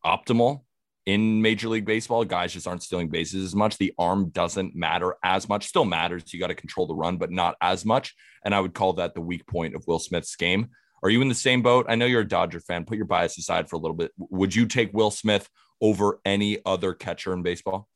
[0.05, 0.63] optimal
[1.07, 3.77] in Major League Baseball, guys just aren't stealing bases as much.
[3.77, 5.67] The arm doesn't matter as much.
[5.67, 6.33] Still matters.
[6.33, 8.15] You got to control the run, but not as much.
[8.45, 10.69] And I would call that the weak point of Will Smith's game.
[11.03, 11.85] Are you in the same boat?
[11.89, 12.87] I know you're a Dodger fan.
[12.87, 14.13] Put your bias aside for a little bit.
[14.17, 15.49] Would you take Will Smith
[15.83, 17.89] over any other catcher in baseball?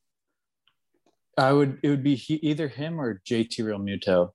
[1.39, 1.79] I would.
[1.83, 4.33] It would be he, either him or JT Realmuto,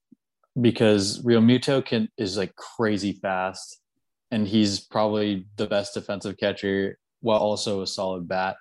[0.60, 3.78] because Realmuto can is like crazy fast,
[4.32, 8.56] and he's probably the best defensive catcher while also a solid bat.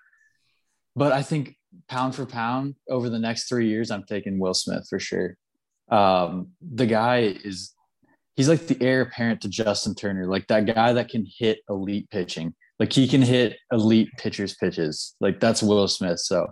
[0.94, 1.56] But I think
[1.88, 5.36] pound for pound over the next three years, I'm taking Will Smith for sure.
[5.90, 7.74] Um, the guy is
[8.36, 12.08] he's like the heir apparent to Justin Turner, like that guy that can hit elite
[12.10, 12.54] pitching.
[12.78, 15.14] Like he can hit elite pitchers' pitches.
[15.20, 16.20] Like that's Will Smith.
[16.20, 16.46] So,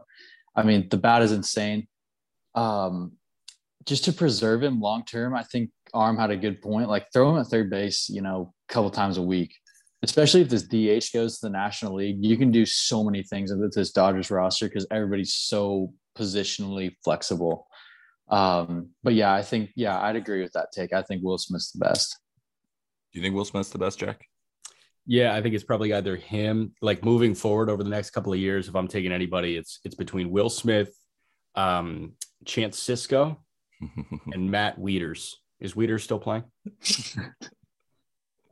[0.54, 1.88] I mean, the bat is insane.
[2.54, 3.12] Um,
[3.86, 6.88] just to preserve him long term, I think Aram had a good point.
[6.88, 9.54] Like throw him at third base, you know, a couple times a week.
[10.02, 13.52] Especially if this DH goes to the National League, you can do so many things
[13.54, 17.66] with this Dodgers roster because everybody's so positionally flexible.
[18.30, 20.92] Um, but yeah, I think yeah, I'd agree with that take.
[20.92, 22.18] I think Will Smith's the best.
[23.12, 24.24] Do you think Will Smith's the best, Jack?
[25.06, 26.72] Yeah, I think it's probably either him.
[26.80, 29.96] Like moving forward over the next couple of years, if I'm taking anybody, it's it's
[29.96, 30.94] between Will Smith,
[31.56, 32.12] um,
[32.44, 33.36] Chance Sisco,
[34.32, 35.34] and Matt Wieters.
[35.58, 36.44] Is Wieters still playing?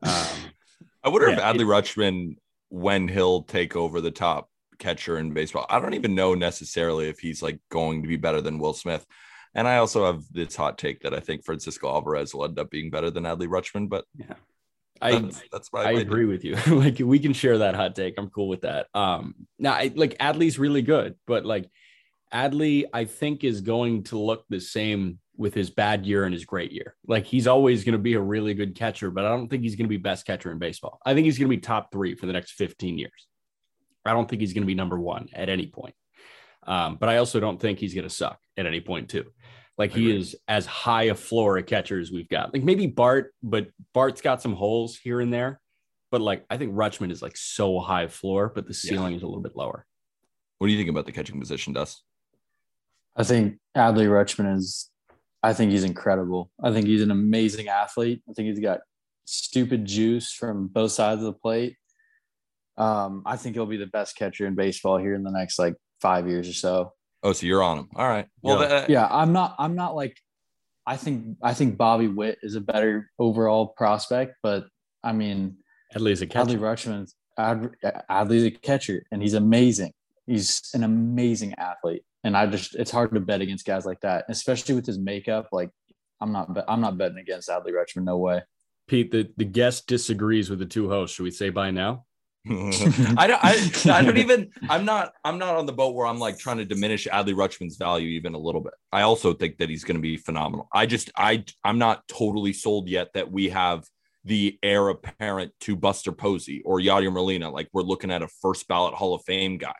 [0.02, 0.26] um,
[1.08, 2.36] I wonder yeah, if Adley Rutschman,
[2.68, 7.18] when he'll take over the top catcher in baseball, I don't even know necessarily if
[7.18, 9.06] he's like going to be better than Will Smith.
[9.54, 12.68] And I also have this hot take that I think Francisco Alvarez will end up
[12.68, 14.34] being better than Adley Rutschman, but yeah.
[15.00, 16.56] I that's, that's I agree with you.
[16.66, 18.18] like we can share that hot take.
[18.18, 18.88] I'm cool with that.
[18.92, 21.70] Um now I like Adley's really good, but like
[22.34, 26.44] Adley, I think is going to look the same with his bad year and his
[26.44, 26.96] great year.
[27.06, 29.76] Like he's always going to be a really good catcher, but I don't think he's
[29.76, 30.98] going to be best catcher in baseball.
[31.06, 33.28] I think he's going to be top three for the next 15 years.
[34.04, 35.94] I don't think he's going to be number one at any point.
[36.66, 39.26] Um, but I also don't think he's going to suck at any point too.
[39.78, 42.52] Like he is as high a floor a catcher as we've got.
[42.52, 45.60] Like maybe Bart, but Bart's got some holes here and there.
[46.10, 49.18] But like I think Rutschman is like so high floor, but the ceiling yeah.
[49.18, 49.86] is a little bit lower.
[50.58, 52.02] What do you think about the catching position, Dust?
[53.14, 54.90] I think Adley Rutschman is
[55.42, 56.50] I think he's incredible.
[56.62, 58.22] I think he's an amazing athlete.
[58.28, 58.80] I think he's got
[59.24, 61.76] stupid juice from both sides of the plate.
[62.76, 65.74] Um, I think he'll be the best catcher in baseball here in the next like
[66.00, 66.92] five years or so.
[67.22, 67.88] Oh, so you're on him.
[67.96, 68.26] All right.
[68.42, 68.68] Well, yeah.
[68.68, 69.56] That, yeah, I'm not.
[69.58, 70.16] I'm not like.
[70.86, 71.36] I think.
[71.42, 74.66] I think Bobby Witt is a better overall prospect, but
[75.02, 75.56] I mean,
[75.94, 76.56] Adley's a catcher.
[76.56, 77.12] Adley Rutschman.
[77.36, 77.70] Ad,
[78.10, 79.92] Adley's a catcher, and he's amazing.
[80.26, 84.24] He's an amazing athlete, and I just it's hard to bet against guys like that,
[84.28, 85.48] especially with his makeup.
[85.52, 85.70] Like,
[86.20, 86.64] I'm not.
[86.68, 88.04] I'm not betting against Adley Rutschman.
[88.04, 88.42] No way.
[88.88, 91.16] Pete, the, the guest disagrees with the two hosts.
[91.16, 92.04] Should we say bye now?
[92.48, 93.44] I don't.
[93.44, 94.50] I, I don't even.
[94.68, 95.12] I'm not.
[95.24, 98.34] I'm not on the boat where I'm like trying to diminish Adley Rutschman's value even
[98.34, 98.72] a little bit.
[98.90, 100.68] I also think that he's going to be phenomenal.
[100.72, 101.10] I just.
[101.16, 101.44] I.
[101.62, 103.84] I'm not totally sold yet that we have
[104.24, 107.50] the heir apparent to Buster Posey or Yadier Molina.
[107.50, 109.74] Like we're looking at a first ballot Hall of Fame guy.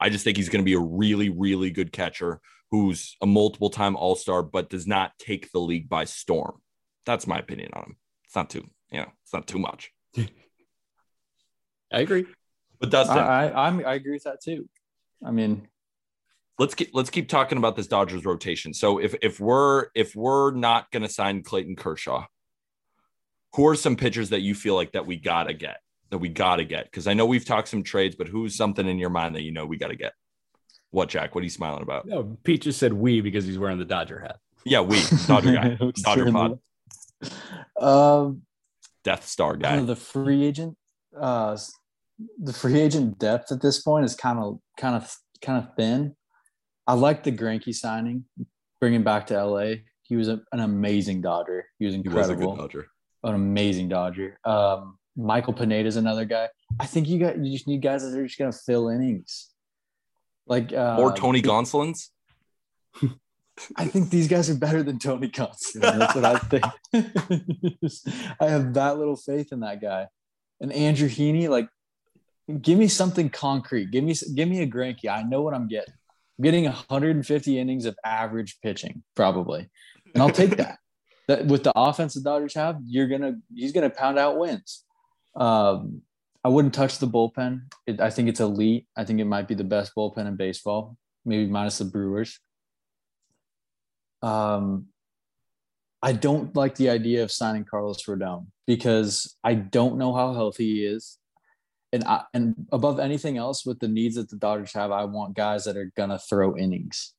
[0.00, 3.70] I just think he's going to be a really, really good catcher who's a multiple
[3.70, 6.60] time All Star, but does not take the league by storm.
[7.06, 7.96] That's my opinion on him.
[8.24, 8.68] It's not too.
[8.90, 9.92] Yeah, it's not too much.
[10.16, 12.26] I agree.
[12.80, 14.68] But Dustin, I, I I'm I agree with that too.
[15.24, 15.68] I mean,
[16.58, 18.74] let's keep let's keep talking about this Dodgers rotation.
[18.74, 22.26] So if if we're if we're not going to sign Clayton Kershaw,
[23.54, 25.78] who are some pitchers that you feel like that we gotta get
[26.14, 26.84] that we gotta get?
[26.84, 29.50] Because I know we've talked some trades, but who's something in your mind that you
[29.50, 30.12] know we gotta get?
[30.90, 31.34] What Jack?
[31.34, 32.06] What are you smiling about?
[32.06, 34.36] No, Pete just said we because he's wearing the Dodger hat.
[34.64, 36.58] Yeah, we Dodger guy, Dodger pod.
[37.80, 38.42] Um,
[39.02, 39.80] Death Star guy.
[39.80, 40.76] The free agent
[41.20, 41.56] uh,
[42.40, 46.14] the free agent depth at this point is kind of kind of kind of thin.
[46.86, 48.24] I like the Greinke signing,
[48.80, 49.74] bringing back to LA.
[50.02, 51.64] He was a, an amazing Dodger.
[51.78, 52.50] He was incredible.
[52.50, 52.86] Was Dodger.
[53.24, 54.38] An amazing Dodger.
[54.44, 56.48] Um, Michael Pineda is another guy.
[56.80, 59.50] I think you got you just need guys that are just gonna fill innings.
[60.46, 62.10] Like uh, or Tony Gonsolin's.
[63.76, 65.98] I think these guys are better than Tony Gonsolin.
[65.98, 66.64] That's what I think.
[68.40, 70.08] I have that little faith in that guy.
[70.60, 71.68] And Andrew Heaney, like,
[72.60, 73.90] give me something concrete.
[73.90, 75.08] Give me give me a Greinke.
[75.08, 75.94] I know what I'm getting.
[76.38, 79.68] I'm getting 150 innings of average pitching, probably,
[80.12, 80.78] and I'll take that.
[81.28, 84.83] that with the offense the Dodgers have, you're gonna he's gonna pound out wins.
[85.36, 86.02] Um,
[86.44, 87.62] I wouldn't touch the bullpen.
[87.86, 88.86] It, I think it's elite.
[88.96, 92.38] I think it might be the best bullpen in baseball, maybe minus the Brewers.
[94.22, 94.86] Um,
[96.02, 100.74] I don't like the idea of signing Carlos Rodon because I don't know how healthy
[100.74, 101.18] he is.
[101.94, 105.34] And I, and above anything else, with the needs that the Dodgers have, I want
[105.34, 107.14] guys that are gonna throw innings,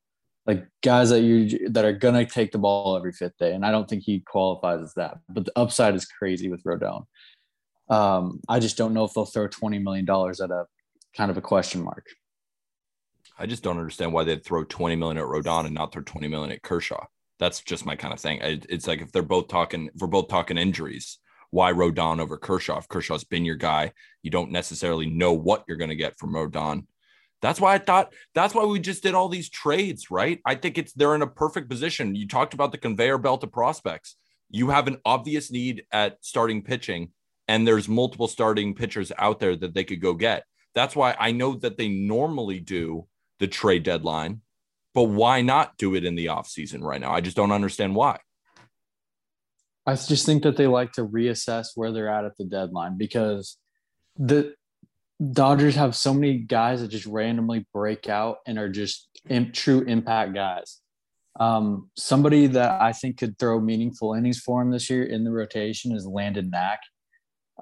[0.45, 3.53] like guys that you that are gonna take the ball every fifth day.
[3.53, 5.17] And I don't think he qualifies as that.
[5.29, 7.05] But the upside is crazy with Rodon.
[7.89, 10.65] Um, I just don't know if they'll throw twenty million dollars at a
[11.15, 12.05] kind of a question mark.
[13.37, 16.27] I just don't understand why they'd throw 20 million at Rodon and not throw 20
[16.27, 17.05] million at Kershaw.
[17.37, 18.39] That's just my kind of thing.
[18.41, 21.19] It's like if they're both talking, if we're both talking injuries,
[21.51, 22.77] why Rodon over Kershaw?
[22.77, 26.33] If Kershaw's been your guy, you don't necessarily know what you're going to get from
[26.33, 26.85] Rodon.
[27.41, 30.39] That's why I thought that's why we just did all these trades, right?
[30.45, 32.15] I think it's they're in a perfect position.
[32.15, 34.15] You talked about the conveyor belt of prospects.
[34.49, 37.11] You have an obvious need at starting pitching,
[37.47, 40.45] and there's multiple starting pitchers out there that they could go get.
[40.73, 43.07] That's why I know that they normally do
[43.39, 44.41] the trade deadline,
[44.93, 47.13] but why not do it in the offseason right now?
[47.13, 48.19] I just don't understand why.
[49.85, 53.57] I just think that they like to reassess where they're at at the deadline because
[54.17, 54.55] the
[55.31, 59.07] Dodgers have so many guys that just randomly break out and are just
[59.53, 60.81] true impact guys.
[61.39, 65.31] Um, somebody that I think could throw meaningful innings for him this year in the
[65.31, 66.79] rotation is Landon Knack.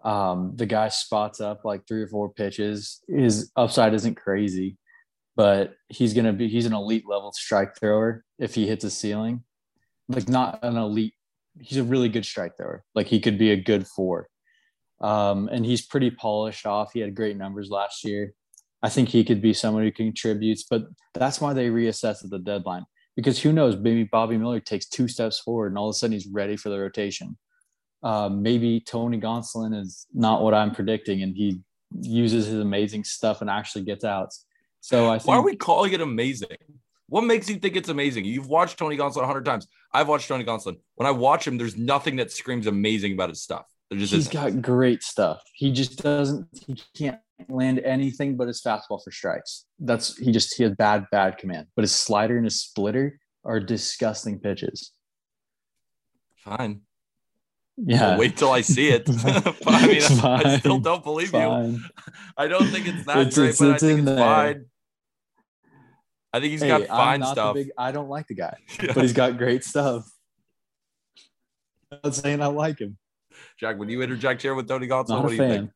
[0.04, 3.02] Um, the guy spots up like three or four pitches.
[3.08, 4.78] His upside isn't crazy,
[5.36, 9.44] but he's gonna be he's an elite level strike thrower if he hits a ceiling.
[10.10, 11.14] Like not an elite,
[11.60, 12.84] he's a really good strike thrower.
[12.94, 14.28] Like he could be a good four.
[15.00, 16.94] Um, and he's pretty polished off.
[16.94, 18.34] He had great numbers last year.
[18.82, 20.84] I think he could be someone who contributes, but
[21.14, 22.86] that's why they reassess at the deadline.
[23.16, 26.14] Because who knows, maybe Bobby Miller takes two steps forward and all of a sudden
[26.14, 27.38] he's ready for the rotation.
[28.04, 31.62] Uh, maybe Tony Gonsolin is not what I'm predicting, and he
[32.02, 34.46] uses his amazing stuff and actually gets outs.
[34.82, 36.58] So I think, why are we calling it amazing?
[37.08, 38.26] What makes you think it's amazing?
[38.26, 39.68] You've watched Tony Gonsolin a hundred times.
[39.94, 40.78] I've watched Tony Gonsolin.
[40.96, 43.66] When I watch him, there's nothing that screams amazing about his stuff.
[43.90, 44.34] There just he's isn't.
[44.34, 45.42] got great stuff.
[45.54, 46.48] He just doesn't.
[46.66, 49.66] He can't land anything but his fastball for strikes.
[49.80, 51.68] That's he just he has bad bad command.
[51.76, 54.92] But his slider and his splitter are disgusting pitches.
[56.38, 56.82] Fine.
[57.78, 58.12] Yeah.
[58.12, 59.10] I'll wait till I see it.
[59.66, 61.80] I mean, It's I, still don't believe you.
[62.38, 64.18] I don't think it's that It's- great, it's- but I think in it's there.
[64.18, 64.66] fine.
[66.36, 67.54] I think he's Hey, got fine stuff.
[67.56, 68.92] big- I don't like the guy, Yeah.
[68.96, 70.10] but he's got great stuff.
[71.92, 72.98] I'm not saying I like him.
[73.60, 75.10] Jack, would you interject here with Tony Gonsolin?
[75.10, 75.72] Not what do you think?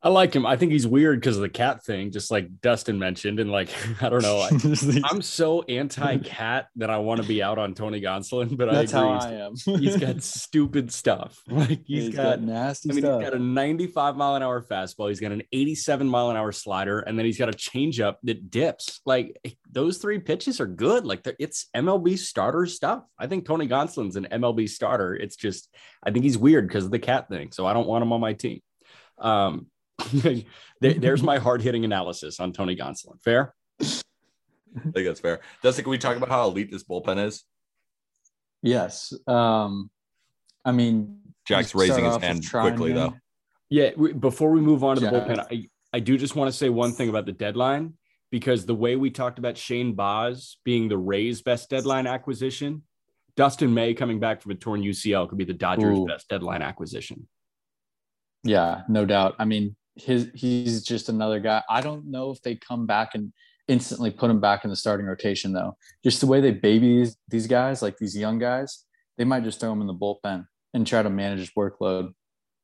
[0.00, 0.46] I like him.
[0.46, 3.40] I think he's weird because of the cat thing, just like Dustin mentioned.
[3.40, 3.68] And like,
[4.00, 4.38] I don't know.
[4.38, 4.50] I,
[5.10, 9.00] I'm so anti-cat that I want to be out on Tony Gonsolin, but That's I
[9.00, 9.10] agree.
[9.10, 9.80] how I am.
[9.80, 11.40] he's got stupid stuff.
[11.48, 13.20] Like he's he's got got, nasty I mean, stuff.
[13.22, 15.08] he's got a 95 mile an hour fastball.
[15.08, 18.52] He's got an 87 mile an hour slider, and then he's got a changeup that
[18.52, 19.00] dips.
[19.04, 19.36] Like
[19.68, 21.06] those three pitches are good.
[21.06, 23.02] Like it's MLB starter stuff.
[23.18, 25.16] I think Tony Gonsolin's an MLB starter.
[25.16, 25.74] It's just
[26.04, 27.50] I think he's weird because of the cat thing.
[27.50, 28.60] So I don't want him on my team.
[29.18, 29.66] Um,
[30.80, 33.20] there's my hard hitting analysis on Tony Gonsolin.
[33.22, 33.54] Fair.
[33.80, 35.40] I think that's fair.
[35.62, 37.44] Dustin, can we talk about how elite this bullpen is?
[38.62, 39.12] yes.
[39.26, 39.90] Um,
[40.64, 43.14] I mean, Jack's raising his off hand quickly, though.
[43.70, 43.90] Yeah.
[43.96, 46.68] we- Before we move on to the bullpen, I, I do just want to say
[46.68, 47.94] one thing about the deadline
[48.30, 52.82] because the way we talked about Shane Baz being the Rays' best deadline acquisition,
[53.36, 56.06] Dustin May coming back from a torn UCL could be the Dodgers' Ooh.
[56.06, 57.26] best deadline acquisition.
[58.44, 59.36] Yeah, no doubt.
[59.38, 61.62] I mean, his he's just another guy.
[61.68, 63.32] I don't know if they come back and
[63.68, 65.76] instantly put him back in the starting rotation though.
[66.02, 68.84] Just the way they baby these, these guys, like these young guys,
[69.18, 72.12] they might just throw him in the bullpen and try to manage his workload.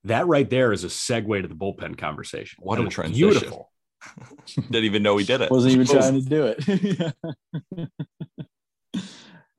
[0.04, 2.58] That right there is a segue to the bullpen conversation.
[2.62, 3.28] What That a was transition.
[3.30, 3.70] Beautiful.
[4.56, 5.50] Didn't even know he did it.
[5.50, 7.90] Wasn't even trying to do it.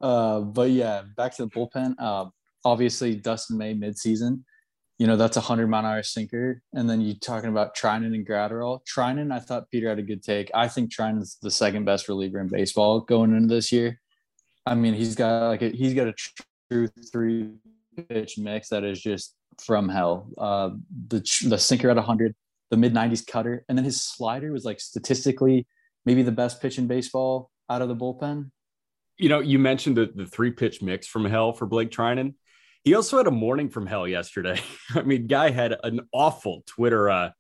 [0.01, 1.95] uh, but yeah, back to the bullpen.
[1.97, 2.25] Uh,
[2.63, 4.43] obviously, Dustin May midseason.
[4.97, 8.15] You know that's a hundred mile an hour sinker, and then you talking about Treinen
[8.15, 8.79] and Graterol.
[8.85, 10.49] Treinen, I thought Peter had a good take.
[10.53, 13.99] I think Treinen's the second best reliever in baseball going into this year.
[14.65, 16.13] I mean, he's got like a, he's got a
[16.71, 17.49] true three
[18.09, 20.29] pitch mix that is just from hell.
[20.37, 20.71] Uh,
[21.07, 22.33] the the sinker at 100,
[22.71, 25.67] the mid 90s cutter, and then his slider was like statistically
[26.05, 28.51] maybe the best pitch in baseball out of the bullpen.
[29.17, 32.35] You know, you mentioned the, the three pitch mix from hell for Blake Treinen.
[32.85, 34.61] He also had a morning from hell yesterday.
[34.95, 37.31] I mean, guy had an awful Twitter uh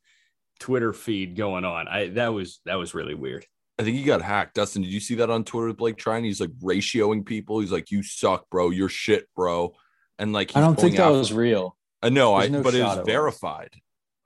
[0.59, 1.87] Twitter feed going on.
[1.87, 3.45] I that was that was really weird.
[3.77, 4.55] I think he got hacked.
[4.55, 6.23] Dustin, did you see that on Twitter with Blake Treinen?
[6.25, 7.59] He's like ratioing people.
[7.59, 8.69] He's like, "You suck, bro.
[8.71, 9.73] You're shit, bro."
[10.17, 11.77] And like, I don't think that after- was real.
[12.01, 13.05] No, know, I no but it was it was.
[13.05, 13.73] verified.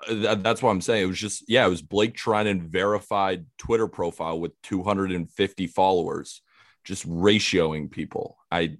[0.07, 1.03] Uh, that- that's what I'm saying.
[1.03, 6.41] It was just yeah, it was Blake Treinen verified Twitter profile with 250 followers,
[6.85, 8.37] just ratioing people.
[8.51, 8.77] I,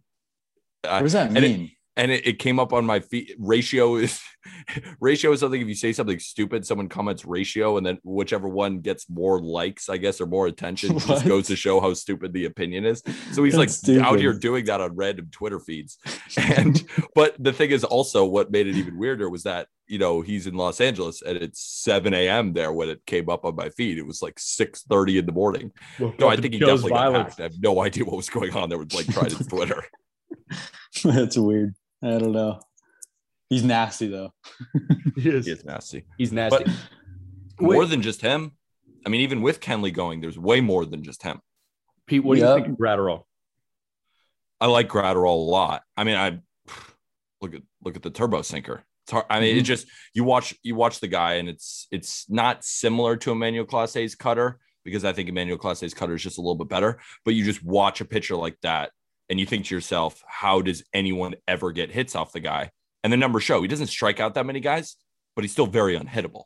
[0.87, 1.71] I What does that and it- mean?
[1.99, 3.35] And it, it came up on my feed.
[3.37, 4.21] Ratio is
[4.99, 8.79] ratio is something if you say something stupid, someone comments ratio, and then whichever one
[8.79, 12.45] gets more likes, I guess, or more attention, just goes to show how stupid the
[12.45, 13.03] opinion is.
[13.33, 15.97] So he's That's like out here doing that on random Twitter feeds.
[16.37, 16.83] And
[17.15, 20.47] but the thing is also what made it even weirder was that you know he's
[20.47, 22.53] in Los Angeles and it's 7 a.m.
[22.53, 23.97] there when it came up on my feed.
[23.97, 25.71] It was like 6:30 in the morning.
[25.99, 27.39] No, I think he definitely got hacked.
[27.39, 29.83] I have no idea what was going on there with Blake Treinen's Twitter.
[31.03, 31.75] That's weird.
[32.03, 32.59] I don't know.
[33.49, 34.31] He's nasty though.
[35.15, 35.45] He is.
[35.47, 36.05] He is nasty.
[36.17, 36.63] He's nasty.
[37.57, 38.51] But more than just him.
[39.05, 41.41] I mean, even with Kenley going, there's way more than just him.
[42.05, 42.49] Pete, what do Yep.
[42.57, 43.23] you think of Graterol?
[44.61, 45.83] I like Graterol a lot.
[45.97, 46.39] I mean, I
[47.41, 48.83] look at look at the turbo sinker.
[49.03, 49.25] It's hard.
[49.29, 49.59] I mean, Mm-hmm.
[49.59, 53.65] it just you watch you watch the guy, and it's it's not similar to Emmanuel
[53.65, 56.99] Clase's cutter because I think Emmanuel Clase's cutter is just a little bit better.
[57.25, 58.91] But you just watch a pitcher like that,
[59.29, 62.71] and you think to yourself, how does anyone ever get hits off the guy?
[63.03, 64.95] And the numbers show he doesn't strike out that many guys,
[65.35, 66.43] but he's still very unhittable.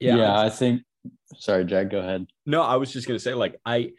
[0.00, 0.82] Yeah, I think.
[1.36, 1.90] Sorry, Jack.
[1.90, 2.26] Go ahead.
[2.44, 3.92] No, I was just going to say, like, I,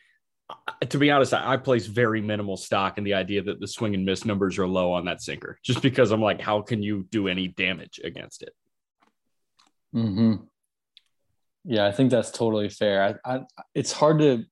[0.50, 3.68] I- to be honest, I, I place very minimal stock in the idea that the
[3.68, 6.84] swing and miss numbers are low on that sinker, just because I'm like, how can
[6.84, 8.54] you do any damage against it?
[9.94, 10.36] hmm
[11.64, 13.20] Yeah, I think that's totally fair.
[13.26, 13.42] I, I,
[13.74, 14.44] it's hard to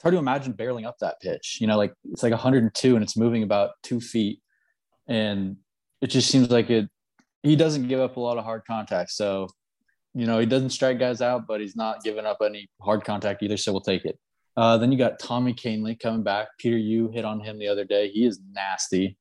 [0.00, 1.58] it's hard to imagine barreling up that pitch.
[1.60, 4.40] You know, like it's like 102 and it's moving about two feet,
[5.06, 5.56] and
[6.00, 6.88] it just seems like it.
[7.42, 9.46] He doesn't give up a lot of hard contact, so
[10.14, 13.42] you know he doesn't strike guys out, but he's not giving up any hard contact
[13.42, 13.58] either.
[13.58, 14.18] So we'll take it.
[14.56, 16.48] Uh, then you got Tommy Kahnle coming back.
[16.58, 18.08] Peter, you hit on him the other day.
[18.08, 19.18] He is nasty.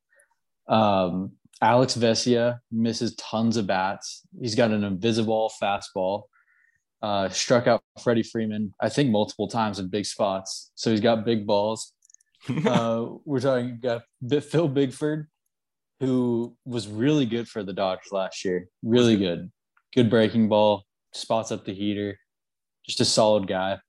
[0.69, 4.21] Um, Alex Vesia misses tons of bats.
[4.39, 6.23] He's got an invisible fastball.
[7.01, 10.71] Uh, struck out Freddie Freeman, I think, multiple times in big spots.
[10.75, 11.93] So he's got big balls.
[12.65, 14.03] Uh, we're talking got
[14.45, 15.27] Phil Bickford,
[15.99, 18.69] who was really good for the Dodgers last year.
[18.81, 19.51] Really good.
[19.93, 22.17] Good breaking ball, spots up the heater.
[22.85, 23.79] Just a solid guy.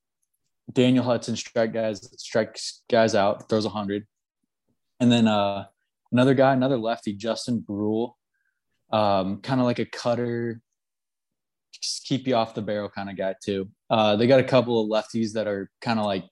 [0.73, 4.07] Daniel Hudson strike guys strikes guys out, throws a hundred.
[4.99, 5.67] And then uh
[6.13, 8.15] another guy, another lefty, Justin Bruihl,
[8.93, 10.61] um, kind of like a cutter,
[11.81, 13.69] just keep you off the barrel kind of guy too.
[13.89, 16.25] Uh, they got a couple of lefties that are kind of like,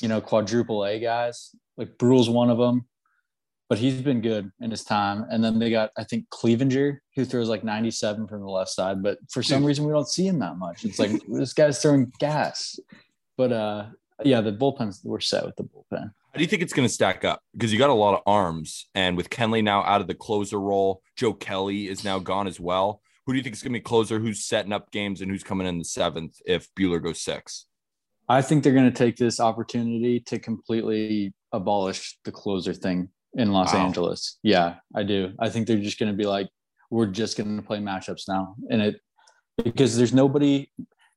[0.00, 1.54] you know, quadruple A guys.
[1.76, 2.86] Like Bruihl's one of them,
[3.68, 5.26] but he's been good in his time.
[5.30, 9.02] And then they got, I think, Cleavinger, who throws like 97 from the left side,
[9.02, 10.84] but for some reason we don't see him that much.
[10.84, 12.78] It's like this guy's throwing gas.
[13.36, 13.86] But uh,
[14.22, 16.12] yeah, the bullpens we're set with the bullpen.
[16.34, 17.40] How do you think it's going to stack up?
[17.52, 20.58] Because you got a lot of arms, and with Kenley now out of the closer
[20.58, 23.02] role, Joe Kelly is now gone as well.
[23.26, 24.18] Who do you think is going to be closer?
[24.18, 27.66] Who's setting up games, and who's coming in the seventh if Buehler goes six?
[28.28, 33.52] I think they're going to take this opportunity to completely abolish the closer thing in
[33.52, 33.86] Los Wow.
[33.86, 34.38] Angeles.
[34.42, 35.32] Yeah, I do.
[35.38, 36.48] I think they're just going to be like,
[36.90, 39.00] we're just going to play matchups now, and it
[39.62, 40.70] because there's nobody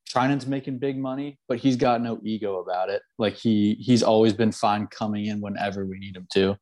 [0.08, 3.02] trying to making big money, but he's got no ego about it.
[3.18, 6.58] Like he he's always been fine coming in whenever we need him to.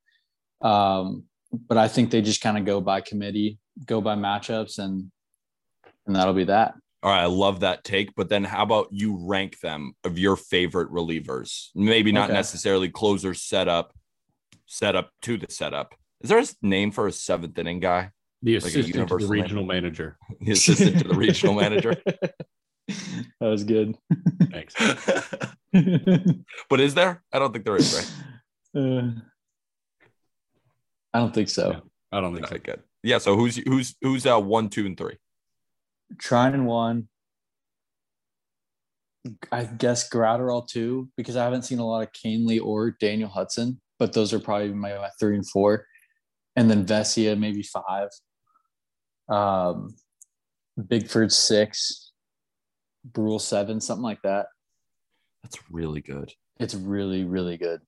[0.68, 5.12] Um, but I think they just kind of go by committee, go by matchups, and
[6.08, 6.76] and that'll be that.
[7.04, 8.16] All right, I love that take.
[8.16, 11.68] But then how about you rank them of your favorite relievers?
[11.76, 12.34] Maybe not Okay.
[12.34, 13.94] necessarily closer setup,
[14.66, 15.94] setup to the setup.
[16.22, 18.10] Is there a name for a seventh inning guy?
[18.42, 19.42] The Like assistant to the universal name.
[19.44, 20.18] regional manager.
[20.42, 21.96] The assistant to the regional manager.
[23.40, 23.98] That was good.
[24.52, 24.76] Thanks.
[26.70, 27.24] but is there?
[27.34, 27.94] I don't think there is,
[28.76, 28.80] right?
[28.80, 29.10] Uh,
[31.12, 31.72] I don't think so.
[31.72, 31.80] Yeah.
[32.12, 32.54] I don't think so.
[32.56, 32.84] Okay, good.
[33.02, 33.18] Yeah.
[33.18, 35.18] So who's who's who's uh one, two, and three?
[36.18, 37.08] Trying and one.
[39.52, 43.82] I guess Graterol two because I haven't seen a lot of Kahnle or Daniel Hudson,
[43.98, 45.88] but those are probably my, my three and four,
[46.56, 48.10] and then Vesia maybe five.
[49.28, 49.96] Um,
[50.88, 52.12] Bickford six,
[53.12, 54.48] Bruihl seven, something like that.
[55.42, 56.32] That's really good.
[56.60, 57.82] It's really really good.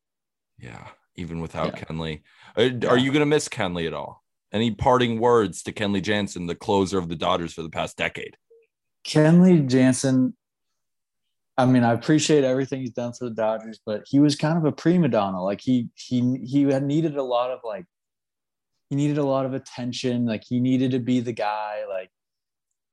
[0.57, 1.83] Yeah, even without Yeah.
[1.83, 2.21] Kenley.
[2.55, 4.23] Uh, Are you going to miss Kenley at all?
[4.53, 8.37] Any parting words to Kenley Jansen, the closer of the Dodgers for the past decade?
[9.05, 10.35] Kenley Jansen,
[11.57, 14.65] I mean, I appreciate everything he's done for the Dodgers, but he was kind of
[14.65, 15.43] a prima donna.
[15.43, 17.85] Like he he he had needed a lot of like
[18.89, 20.25] he needed a lot of attention.
[20.25, 21.83] Like he needed to be the guy.
[21.89, 22.09] Like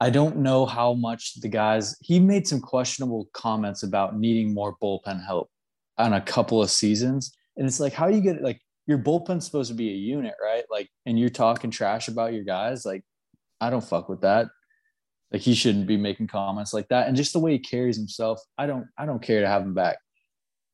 [0.00, 4.76] I don't know how much the guys he made some questionable comments about needing more
[4.82, 5.50] bullpen help
[5.98, 7.36] on a couple of seasons.
[7.56, 10.34] And it's like, how do you get like your bullpen's supposed to be a unit,
[10.42, 10.64] right?
[10.70, 12.84] Like, and you're talking trash about your guys.
[12.84, 13.02] Like,
[13.60, 14.48] I don't fuck with that.
[15.32, 17.08] Like he shouldn't be making comments like that.
[17.08, 19.74] And just the way he carries himself, I don't I don't care to have him
[19.74, 19.98] back.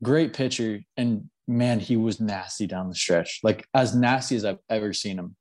[0.03, 0.81] Great pitcher.
[0.99, 3.41] And man, he was nasty down the stretch.
[3.43, 5.35] Like as nasty as I've ever seen him.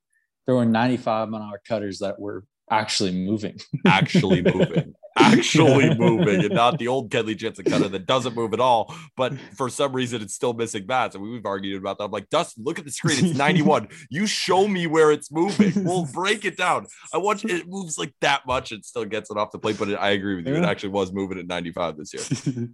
[0.46, 3.58] Throwing 95 mile an hour cutters that were actually moving.
[3.86, 8.60] actually moving, actually moving, and not the old Kenley Jansen cutter that doesn't move at
[8.60, 8.94] all.
[9.16, 11.14] But for some reason, it's still missing bats.
[11.14, 12.04] And we've argued about that.
[12.04, 13.24] I'm like, Dustin, look at the screen.
[13.24, 13.88] It's 91.
[14.10, 15.84] you show me where it's moving.
[15.84, 16.86] We'll break it down.
[17.12, 18.72] I watch it moves like that much.
[18.72, 19.76] It still gets it off the plate.
[19.78, 20.54] But it, I agree with you.
[20.56, 22.68] It actually was moving at 95 this year.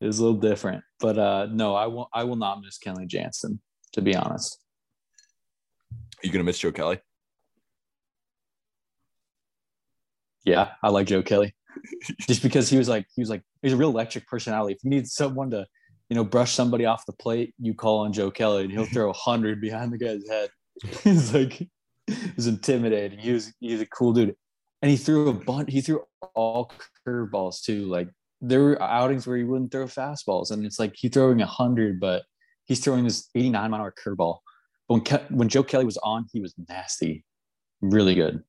[0.00, 0.84] it was a little different.
[1.00, 3.60] But uh no, I will I will not miss Kenley Jansen,
[3.92, 4.58] to be honest.
[5.92, 7.00] Are you gonna miss Joe Kelly?
[10.44, 11.54] Yeah, I like Joe Kelly.
[12.20, 14.74] Just because he was like he was like he's a real electric personality.
[14.74, 15.66] If you need someone to,
[16.08, 19.10] you know, brush somebody off the plate, you call on Joe Kelly and he'll throw
[19.10, 20.50] a hundred behind the guy's head.
[21.02, 21.68] he's like
[22.06, 23.18] he's intimidating.
[23.18, 24.34] He was he's a cool dude.
[24.80, 26.02] And he threw a bunch, he threw
[26.34, 26.70] all
[27.06, 27.86] curveballs too.
[27.86, 28.08] Like
[28.40, 30.50] there were outings where he wouldn't throw fastballs.
[30.50, 32.22] And it's like he's throwing a hundred, but
[32.66, 34.38] he's throwing this 89 mile hour curveball.
[34.88, 37.24] But when Ke- when Joe Kelly was on, he was nasty.
[37.80, 38.42] Really good.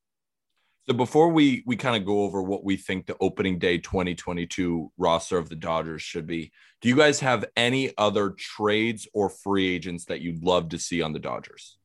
[0.89, 4.91] So before we we kind of go over what we think the opening day 2022
[4.97, 9.67] roster of the Dodgers should be, do you guys have any other trades or free
[9.71, 11.77] agents that you'd love to see on the Dodgers?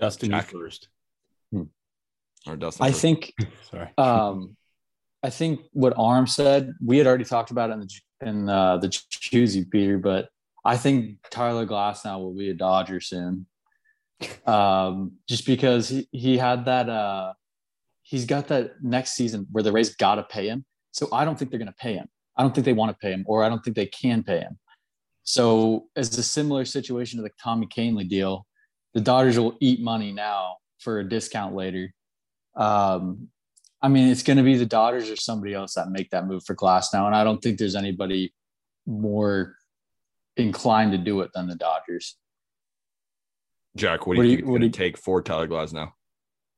[0.00, 0.52] Dustin, Jack?
[0.52, 0.88] you first.
[2.48, 2.84] Or Dustin?
[2.84, 3.00] I first?
[3.00, 3.32] think
[3.70, 3.90] Sorry.
[3.96, 4.56] um
[5.22, 8.78] I think what Aram said, we had already talked about it in the in uh,
[8.78, 10.30] the jacuzzi, Peter, but
[10.64, 13.46] I think Tyler Glasnow will be a Dodger soon.
[14.46, 17.34] Um, just because he, he had that uh
[18.12, 20.64] he's got that next season where the Rays gotta pay him.
[20.92, 22.08] So I don't think they're gonna pay him.
[22.36, 24.40] I don't think they want to pay him, or I don't think they can pay
[24.40, 24.58] him.
[25.22, 28.46] So it's a similar situation to the Tommy Kahnle deal.
[28.94, 31.92] The Dodgers will eat money now for a discount later.
[32.56, 33.28] Um,
[33.82, 36.44] I mean, it's going to be the Dodgers or somebody else that make that move
[36.44, 38.32] for Glasnow, and I don't think there's anybody
[38.86, 39.56] more
[40.36, 42.16] inclined to do it than the Dodgers.
[43.76, 45.92] Jack, what do what you do think you- what do you- take for Tyler Glasnow?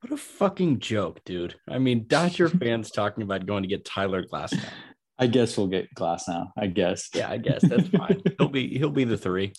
[0.05, 1.55] What a fucking joke, dude.
[1.67, 4.63] I mean, Dodger fans talking about going to get Tyler Glasnow.
[5.19, 6.51] I guess we'll get Glasnow.
[6.59, 7.09] I guess.
[7.15, 8.21] Yeah, I guess that's fine.
[8.39, 9.55] he'll be he'll be the three.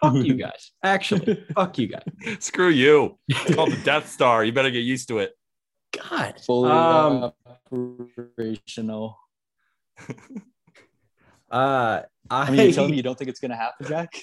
[0.00, 0.72] Fuck you guys.
[0.82, 2.02] Actually, fuck you guys.
[2.40, 3.20] Screw you.
[3.28, 4.44] It's called the Death Star.
[4.44, 5.30] You better get used to it.
[6.10, 6.40] God.
[6.44, 9.16] Fully Um, operational.
[11.48, 12.00] Uh
[12.30, 14.14] I, I mean, you're telling me you don't think it's going to happen, Jack?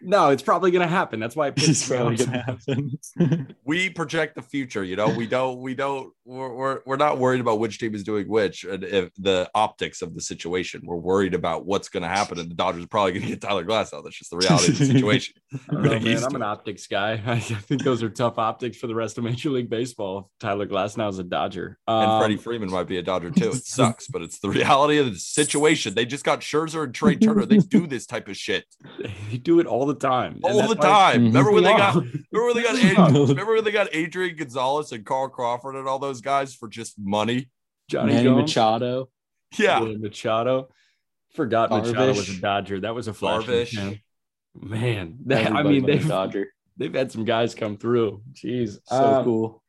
[0.00, 1.20] no, it's probably gonna happen.
[1.20, 2.98] That's why I picked it's probably going to happen.
[3.64, 4.82] We project the future.
[4.82, 8.02] You know, we don't, we don't, we're, we're, we're not worried about which team is
[8.02, 10.82] doing which and if the optics of the situation.
[10.84, 12.40] We're worried about what's going to happen.
[12.40, 14.02] And the Dodgers are probably going to get Tyler Glass out.
[14.02, 15.34] That's just the reality of the situation.
[15.52, 16.24] I don't know, man.
[16.24, 17.22] I'm an optics guy.
[17.24, 20.30] I think those are tough optics for the rest of Major League Baseball.
[20.40, 21.78] Tyler Glasnow is a Dodger.
[21.86, 23.50] And Um, Freddie Freeman might be a Dodger too.
[23.50, 25.94] It sucks, but it's the reality of the situation.
[25.94, 27.46] They just got Scherzer and Trea Turner.
[27.46, 28.64] They do this type of shit
[29.30, 30.40] they do it all the time.
[30.42, 31.24] All the time.
[31.26, 32.76] Remember when they got remember when they got
[33.08, 36.68] Ad- remember when they got Adrian Gonzalez and Carl Crawford and all those guys for
[36.68, 37.48] just money?
[37.88, 39.08] Johnny Manny Gomes, Machado.
[39.58, 39.80] Yeah.
[39.80, 40.68] Willie Machado.
[41.34, 42.80] Forgot Machado was a Dodger.
[42.80, 43.46] That was a flash.
[43.46, 44.00] in Darvish.
[44.60, 46.48] Man, they, I mean, they've Dodger.
[46.76, 48.22] they've had some guys come through.
[48.32, 49.62] Jeez, So Um, cool.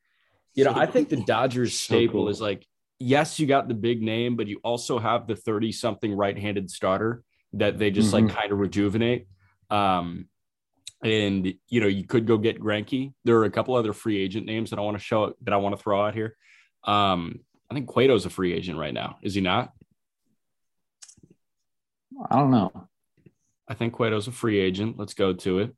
[0.53, 2.29] You know, I think the Dodgers So staple cool.
[2.29, 2.65] is like,
[2.99, 6.69] yes, you got the big name, but you also have the 30 something right handed
[6.69, 7.23] starter
[7.53, 8.29] that they just like Mhm.
[8.29, 9.27] kind of rejuvenate.
[9.69, 10.27] Um,
[11.03, 13.13] and you know, you could go get Greinke.
[13.23, 15.57] There are a couple other free agent names that I want to show that I
[15.57, 16.35] want to throw out here.
[16.83, 17.39] Um,
[17.69, 19.71] I think Cueto's a free agent right now, is he not?
[22.29, 22.87] I don't know.
[23.67, 24.97] I think Cueto's a free agent.
[24.97, 25.75] Let's go to it.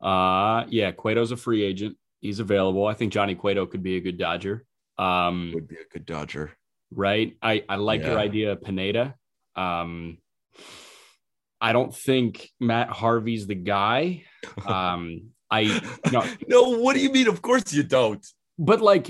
[0.00, 1.96] Uh, yeah, Cueto's a free agent.
[2.20, 2.86] He's available.
[2.86, 4.64] I think Johnny Cueto could be a good Dodger.
[4.98, 6.52] Um, Would be a good Dodger.
[6.90, 7.34] right?
[7.40, 9.14] I, I like your idea of Pineda.
[9.56, 10.18] Um,
[11.60, 14.24] I don't think Matt Harvey's the guy.
[14.66, 15.80] Um, I
[16.12, 17.28] no, No, what do you mean?
[17.28, 18.24] Of course you don't.
[18.58, 19.06] but like,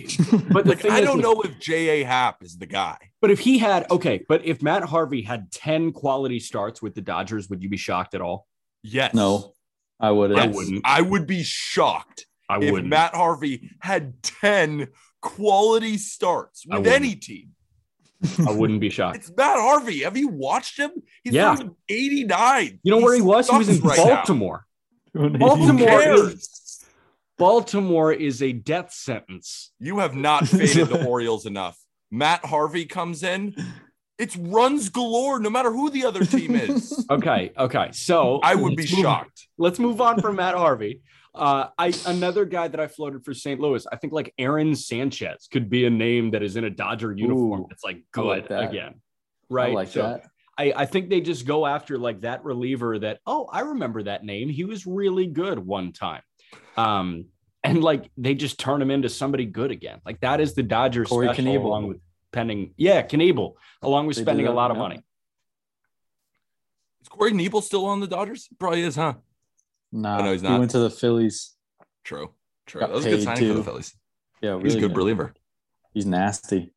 [0.50, 2.02] but the Like, thing I is, don't if- know if J.A.
[2.04, 2.96] Happ is the guy.
[3.20, 7.02] But if he had okay, but if Matt Harvey had ten quality starts with the
[7.02, 8.46] Dodgers, would you be shocked at all?
[8.82, 9.12] Yes.
[9.14, 9.52] No,
[10.00, 10.40] I wouldn't.
[10.40, 10.80] I wouldn't.
[10.86, 12.88] I would be shocked I if wouldn't.
[12.88, 14.88] Matt Harvey had 10
[15.20, 17.50] quality starts with any team.
[18.46, 19.16] I wouldn't be shocked.
[19.16, 20.00] It's Matt Harvey.
[20.02, 20.90] Have you watched him?
[21.24, 21.56] He's Yeah.
[21.88, 22.80] 89.
[22.82, 23.48] You know where he was?
[23.48, 23.96] He was in right.
[23.96, 24.66] Baltimore.
[25.14, 26.84] Baltimore is,
[27.38, 29.72] Baltimore is a death sentence.
[29.78, 31.78] You have not faded the Orioles enough.
[32.10, 33.54] Matt Harvey comes in.
[34.18, 37.06] It's runs galore, no matter who the other team is.
[37.10, 37.88] Okay, okay.
[37.92, 39.48] So I would be let's move- shocked.
[39.58, 41.00] Let's move on from Matt Harvey.
[41.34, 43.60] Uh, I another guy that I floated for St.
[43.60, 43.86] Louis.
[43.90, 47.60] I think like Aaron Sanchez could be a name that is in a Dodger uniform.
[47.60, 48.70] Ooh, that's like good like that.
[48.70, 49.00] again,
[49.48, 49.70] right?
[49.70, 50.26] I like So that.
[50.58, 54.24] I, I think they just go after like that reliever that oh I remember that
[54.24, 54.48] name.
[54.48, 56.22] He was really good one time.
[56.76, 57.26] Um,
[57.62, 60.00] and like they just turn him into somebody good again.
[60.04, 61.64] Like that is the Dodgers Corey special Knebel.
[61.64, 61.98] along with
[62.32, 62.74] pending.
[62.76, 64.82] Yeah, Knebel, along with They do spending a that, lot of yeah.
[64.82, 65.04] money.
[67.02, 68.48] Is Corey Knebel still on the Dodgers?
[68.58, 69.14] Probably is, huh?
[69.92, 70.58] Nah, Oh, no, he's he not.
[70.58, 71.54] went to the Phillies.
[72.04, 72.32] True.
[72.66, 72.80] True.
[72.80, 73.64] Got That was a good signing for the.
[73.64, 73.94] Phillies.
[74.40, 75.34] Yeah, He's a really good reliever.
[75.92, 76.72] He's nasty.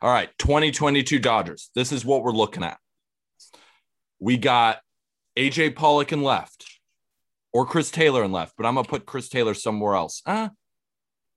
[0.00, 1.70] All right, 2022 Dodgers.
[1.74, 2.78] This is what we're looking at.
[4.20, 4.78] We got
[5.36, 6.64] AJ Pollock in left
[7.52, 10.22] or Chris Taylor in left, but I'm going to put Chris Taylor somewhere else.
[10.24, 10.50] Uh,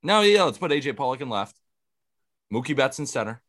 [0.03, 1.55] no, yeah, let's put AJ Pollock in left.
[2.53, 3.41] Mookie Betts in center.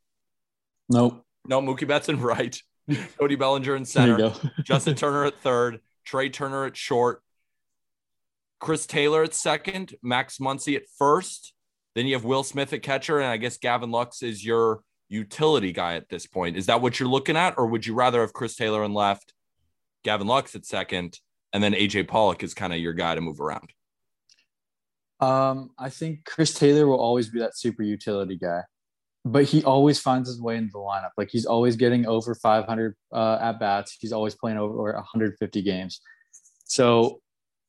[0.88, 1.24] Nope.
[1.46, 2.56] No, Mookie Betts in right.
[3.18, 4.16] Cody Bellinger in There you center.
[4.18, 4.34] go.
[4.64, 5.80] Justin Turner at third.
[6.04, 7.22] Trea Turner at short.
[8.62, 9.96] Chris Taylor at second.
[10.04, 11.52] Max Muncy at first.
[11.96, 15.72] Then you have Will Smith at catcher, and I guess Gavin Lux is your utility
[15.72, 16.56] guy at this point.
[16.56, 19.34] Is that what you're looking at, or would you rather have Chris Taylor in left,
[20.04, 21.18] Gavin Lux at second,
[21.52, 23.72] and then AJ Pollock is kind of your guy to move around?
[25.18, 28.62] Um, I think Chris Taylor will always be that super utility guy,
[29.24, 31.10] but he always finds his way into the lineup.
[31.18, 33.96] Like he's always getting over 500 uh, at bats.
[33.98, 36.00] He's always playing over 150 games.
[36.64, 37.20] So,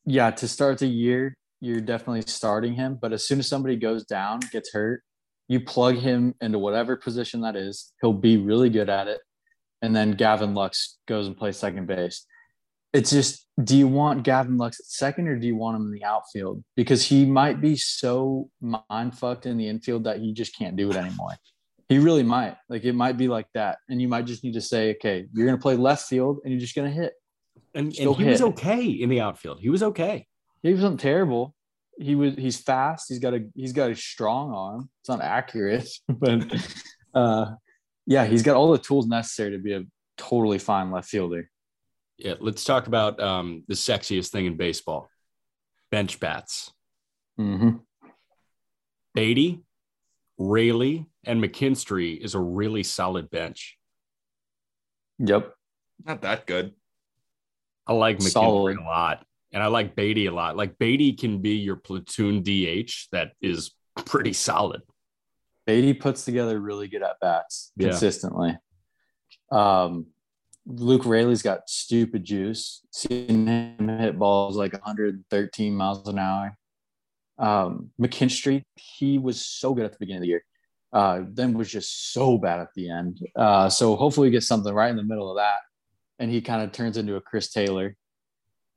[0.05, 2.97] yeah, to start the year, you're definitely starting him.
[3.01, 5.01] But as soon as somebody goes down, gets hurt,
[5.47, 7.93] you plug him into whatever position that is.
[8.01, 9.21] He'll be really good at it.
[9.81, 12.25] And then Gavin Lux goes and plays second base
[12.93, 15.91] it's just do you want Gavin Lux at second or do you want him in
[15.91, 16.63] the outfield?
[16.75, 20.89] Because he might be so mind fucked in the infield that he just can't do
[20.89, 21.31] it anymore.
[21.89, 22.55] He really might.
[22.69, 23.79] Like it might be like that.
[23.89, 26.61] And you might just need to say, okay, you're gonna play left field and you're
[26.61, 27.13] just gonna hit.
[27.75, 29.59] And, and Still he was okay in the outfield.
[29.59, 30.27] He was okay.
[30.61, 31.55] He wasn't terrible.
[31.99, 33.07] He was he's fast.
[33.09, 34.89] He's got a he's got a strong arm.
[35.01, 36.43] It's not accurate, but
[37.13, 37.53] uh
[38.05, 39.83] yeah, he's got all the tools necessary to be a
[40.17, 41.49] totally fine left fielder.
[42.17, 45.09] Yeah, let's talk about um, the sexiest thing in baseball:
[45.91, 46.71] bench bats.
[47.39, 47.77] Mm-hmm.
[49.15, 49.63] Beaty,
[50.37, 53.77] Raley, and McKinstry is a really solid bench.
[55.19, 55.53] Yep.
[56.05, 56.73] Not that good.
[57.87, 58.77] I like Solid.
[58.77, 60.55] a lot, and I like Beaty a lot.
[60.55, 64.81] Like Beaty can be your platoon DH that is pretty solid.
[65.65, 67.89] Beaty puts together really good at bats Yeah.
[67.89, 68.57] consistently.
[69.51, 70.07] Um,
[70.65, 72.81] Luke Raley's got stupid juice.
[72.91, 76.57] Seen him hit balls like 113 miles an hour.
[77.37, 80.45] Um, McKinstry, he was so good at the beginning of the year.
[80.93, 83.19] Uh, then was just so bad at the end.
[83.35, 85.57] Uh, so hopefully we get something right in the middle of that.
[86.23, 87.97] And he kind of turns into a Chris Taylor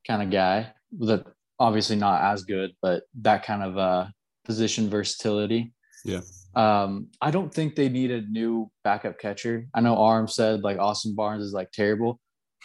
[0.04, 1.24] kind of guy that
[1.60, 4.06] obviously not as good, but that kind of uh,
[4.44, 5.72] position versatility.
[6.04, 6.22] Yeah.
[6.56, 9.68] Um, I don't think they need a new backup catcher.
[9.72, 12.18] I know Aram said like Austin Barnes is like terrible.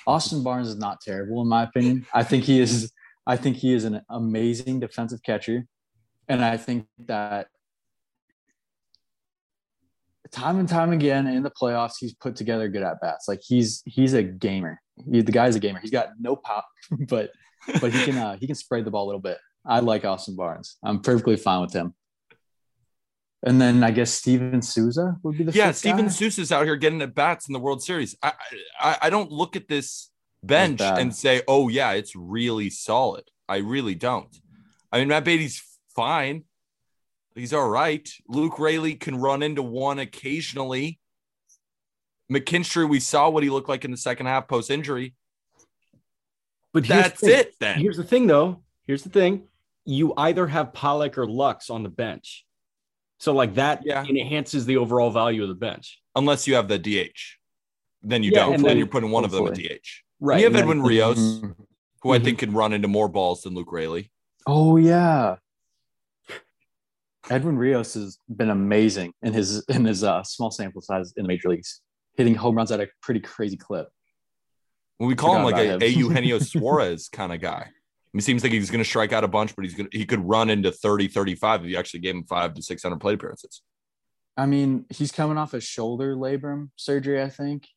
[0.08, 2.08] Austin Barnes is not terrible in my opinion.
[2.12, 2.92] I think he is.
[3.28, 5.68] I think he is an amazing defensive catcher,
[6.28, 7.50] and I think that
[10.32, 13.28] time and time again in the playoffs, he's put together good at bats.
[13.28, 14.82] Like he's he's a gamer.
[15.10, 15.80] He, the guy's a gamer.
[15.80, 16.68] He's got no pop,
[17.10, 17.32] but
[17.80, 19.38] but he can uh, he can spray the ball a little bit.
[19.66, 20.78] I like Austin Barnes.
[20.84, 21.94] I'm perfectly fine with him.
[23.44, 26.12] And then I guess Steven Souza would be the Yeah, Steven guy.
[26.12, 28.16] Souza's out here getting at bats in the World Series.
[28.22, 28.34] I,
[28.80, 30.10] I I don't look at this
[30.44, 34.34] bench and say, "Oh yeah, it's really solid." I really don't.
[34.92, 35.62] I mean, Matt Beaty's
[35.96, 36.46] fine.
[37.36, 38.08] He's all right.
[38.28, 41.00] Luke Raley can run into one occasionally.
[42.32, 45.14] McKinstry, we saw what he looked like in the second half post injury.
[46.74, 47.80] But here's the That's it then.
[47.80, 48.64] Here's the thing, though.
[48.86, 49.44] Here's the thing.
[49.86, 52.46] You either have Pollock or Lux on the bench.
[53.18, 54.04] So, like that Yeah.
[54.06, 56.00] enhances the overall value of the bench.
[56.16, 57.38] Unless you have the DH,
[58.02, 58.54] then you Yeah, don't.
[58.56, 59.54] and Then then- you're putting one of them at.
[59.56, 60.04] DH.
[60.20, 60.40] Right.
[60.40, 61.56] you have Edwin Rios, Mhm.
[62.04, 62.24] who I Mhm.
[62.24, 64.12] think can run into more balls than Luke Raley.
[64.46, 65.38] Oh yeah.
[67.30, 71.28] Edwin Rios has been amazing in his in his uh, small sample size in the
[71.28, 71.82] major leagues,
[72.16, 73.88] hitting home runs at a pretty crazy clip.
[75.00, 75.88] Well, we call him like a, a.
[75.88, 77.70] Eugenio Suarez kind of guy.
[78.14, 80.20] He seems like he's going to strike out a bunch, but he's going he could
[80.28, 83.62] run into 30, 35 if you actually gave him five to 600 plate appearances.
[84.36, 87.68] I mean, he's coming off a shoulder labrum surgery, I think.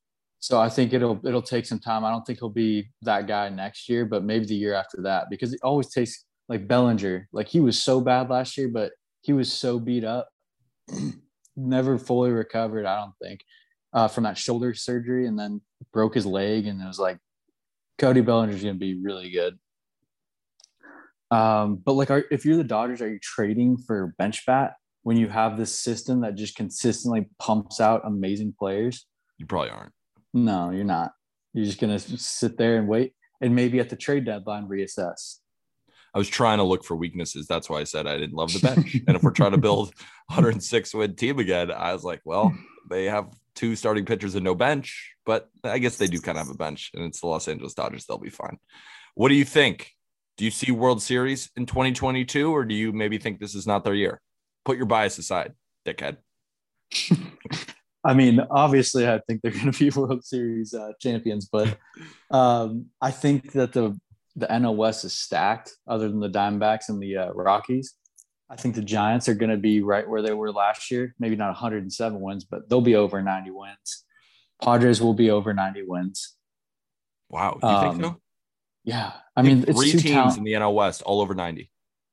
[0.41, 2.05] So I think it'll it'll take some time.
[2.05, 5.31] I don't think he'll be that guy next year, but maybe the year after that
[5.31, 7.29] because it always takes like Bellinger.
[7.33, 8.93] Like he was so bad last year, but
[9.25, 10.29] he was so beat up,
[11.57, 12.85] never fully recovered.
[12.85, 13.41] I don't think
[13.95, 15.63] uh, from that shoulder surgery, and then
[15.95, 17.19] broke his leg, and it was like
[17.99, 19.59] Cody Bellinger's going to be really good.
[21.31, 25.17] Um, but like, are, if you're the Dodgers, are you trading for bench bat when
[25.17, 29.07] you have this system that just consistently pumps out amazing players?
[29.39, 29.93] You probably aren't.
[30.35, 31.13] No, you're not.
[31.55, 35.39] You're just gonna sit there and wait, and maybe at the trade deadline reassess.
[36.15, 37.47] I was trying to look for weaknesses.
[37.47, 38.95] That's why I said I didn't love the bench.
[39.09, 39.89] and if we're trying to build
[40.29, 42.55] 106 win team again, I was like, well,
[42.89, 46.47] they have two starting pitchers and no bench, but I guess they do kind of
[46.47, 48.07] have a bench, and it's the Los Angeles Dodgers.
[48.07, 48.59] They'll be fine.
[49.15, 49.91] What do you think?
[50.37, 53.85] Do you see World Series in 2022, or do you maybe think this is not
[53.85, 54.21] their year?
[54.65, 55.53] Put your bias aside,
[55.87, 56.17] dickhead.
[58.07, 61.79] I mean, obviously, I think they're going to be World Series uh, champions, but
[62.31, 63.99] um, I think that the
[64.37, 65.73] the NL West is stacked.
[65.87, 67.95] Other than the Diamondbacks and the uh, Rockies,
[68.51, 71.15] I think the Giants are going to be right where they were last year.
[71.19, 74.05] Maybe not 107 wins, but they'll be over 90 wins.
[74.63, 76.35] Padres will be over 90 wins.
[77.29, 78.21] Wow, Do you um, think so?
[78.85, 81.71] Yeah, I mean, it's three teams talent- in the NL West, all over 90.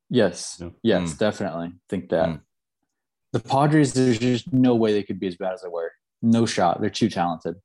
[0.09, 0.69] Yes, yeah.
[0.83, 1.17] yes, mm.
[1.17, 2.29] definitely think that.
[2.29, 2.41] Mm
[3.31, 5.91] the Padres, there's just no way they could be as bad as they were.
[6.21, 6.81] No shot.
[6.81, 7.55] They're too talented.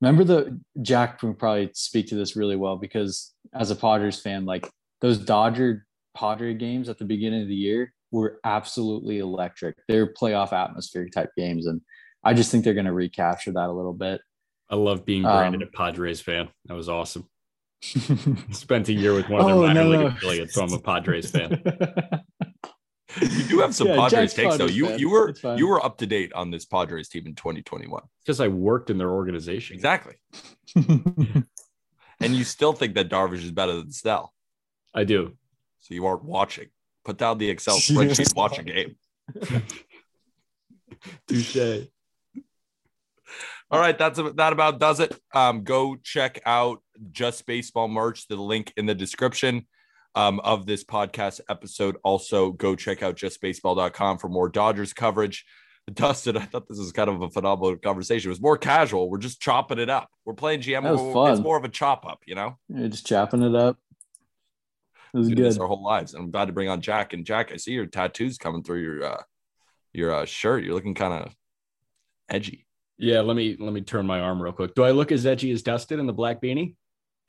[0.00, 4.44] Remember the Jack can probably speak to this really well because as a Padres fan,
[4.44, 4.68] like
[5.00, 5.86] those Dodger
[6.16, 9.76] Padre games at the beginning of the year were absolutely electric.
[9.88, 11.66] They're playoff atmosphere type games.
[11.66, 11.80] And
[12.24, 14.20] I just think they're going to recapture that a little bit.
[14.70, 16.48] I love being branded um, a Padres fan.
[16.66, 17.28] That was awesome.
[17.82, 20.06] Spent a year with one of their oh, minor no, league no.
[20.08, 21.62] affiliates, so I'm a Padres fan.
[23.20, 24.66] you do have some yeah, Padres takes though.
[24.66, 24.98] You fan.
[24.98, 28.48] you were you were up to date on this Padres team in 2021 because I
[28.48, 29.74] worked in their organization.
[29.74, 30.14] Exactly.
[30.76, 31.46] and
[32.20, 34.34] you still think that Darvish is better than Snell.
[34.94, 35.36] I do.
[35.80, 36.68] So you aren't watching.
[37.04, 38.36] Put down the Excel spreadsheet.
[38.36, 38.96] watch a game.
[41.26, 41.86] Touche.
[43.70, 45.18] All right, that's that about does it.
[45.34, 48.26] Um, go check out Just Baseball merch.
[48.26, 49.66] The link in the description
[50.14, 51.96] um, of this podcast episode.
[52.02, 55.44] Also, go check out justbaseball.com for more Dodgers coverage.
[55.92, 58.28] Dustin, I thought this was kind of a phenomenal conversation.
[58.28, 59.08] It was more casual.
[59.08, 60.10] We're just chopping it up.
[60.24, 60.82] We're playing GM.
[60.82, 61.32] That was fun.
[61.32, 62.58] It's more of a chop up, you know?
[62.68, 63.78] You're just chopping it up.
[65.14, 65.58] It was good.
[65.58, 66.12] Our whole lives.
[66.12, 67.14] And I'm glad to bring on Jack.
[67.14, 69.22] And Jack, I see your tattoos coming through your uh,
[69.94, 70.64] your uh, shirt.
[70.64, 71.34] You're looking kind of
[72.28, 72.66] edgy.
[72.98, 74.74] Yeah, let me let me turn my arm real quick.
[74.74, 76.74] Do I look as edgy as Dustin in the black beanie?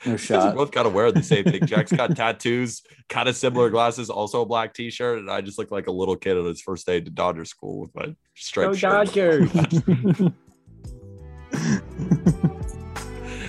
[0.06, 0.54] No shot.
[0.54, 1.66] We both got to wear the same thing.
[1.66, 5.72] Jack's got tattoos, kind of similar glasses, also a black t-shirt, and I just look
[5.72, 9.04] like a little kid on his first day to Dodger school with my striped Go
[9.04, 9.52] Dodgers.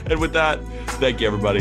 [0.06, 0.60] and with that,
[0.98, 1.60] thank you everybody.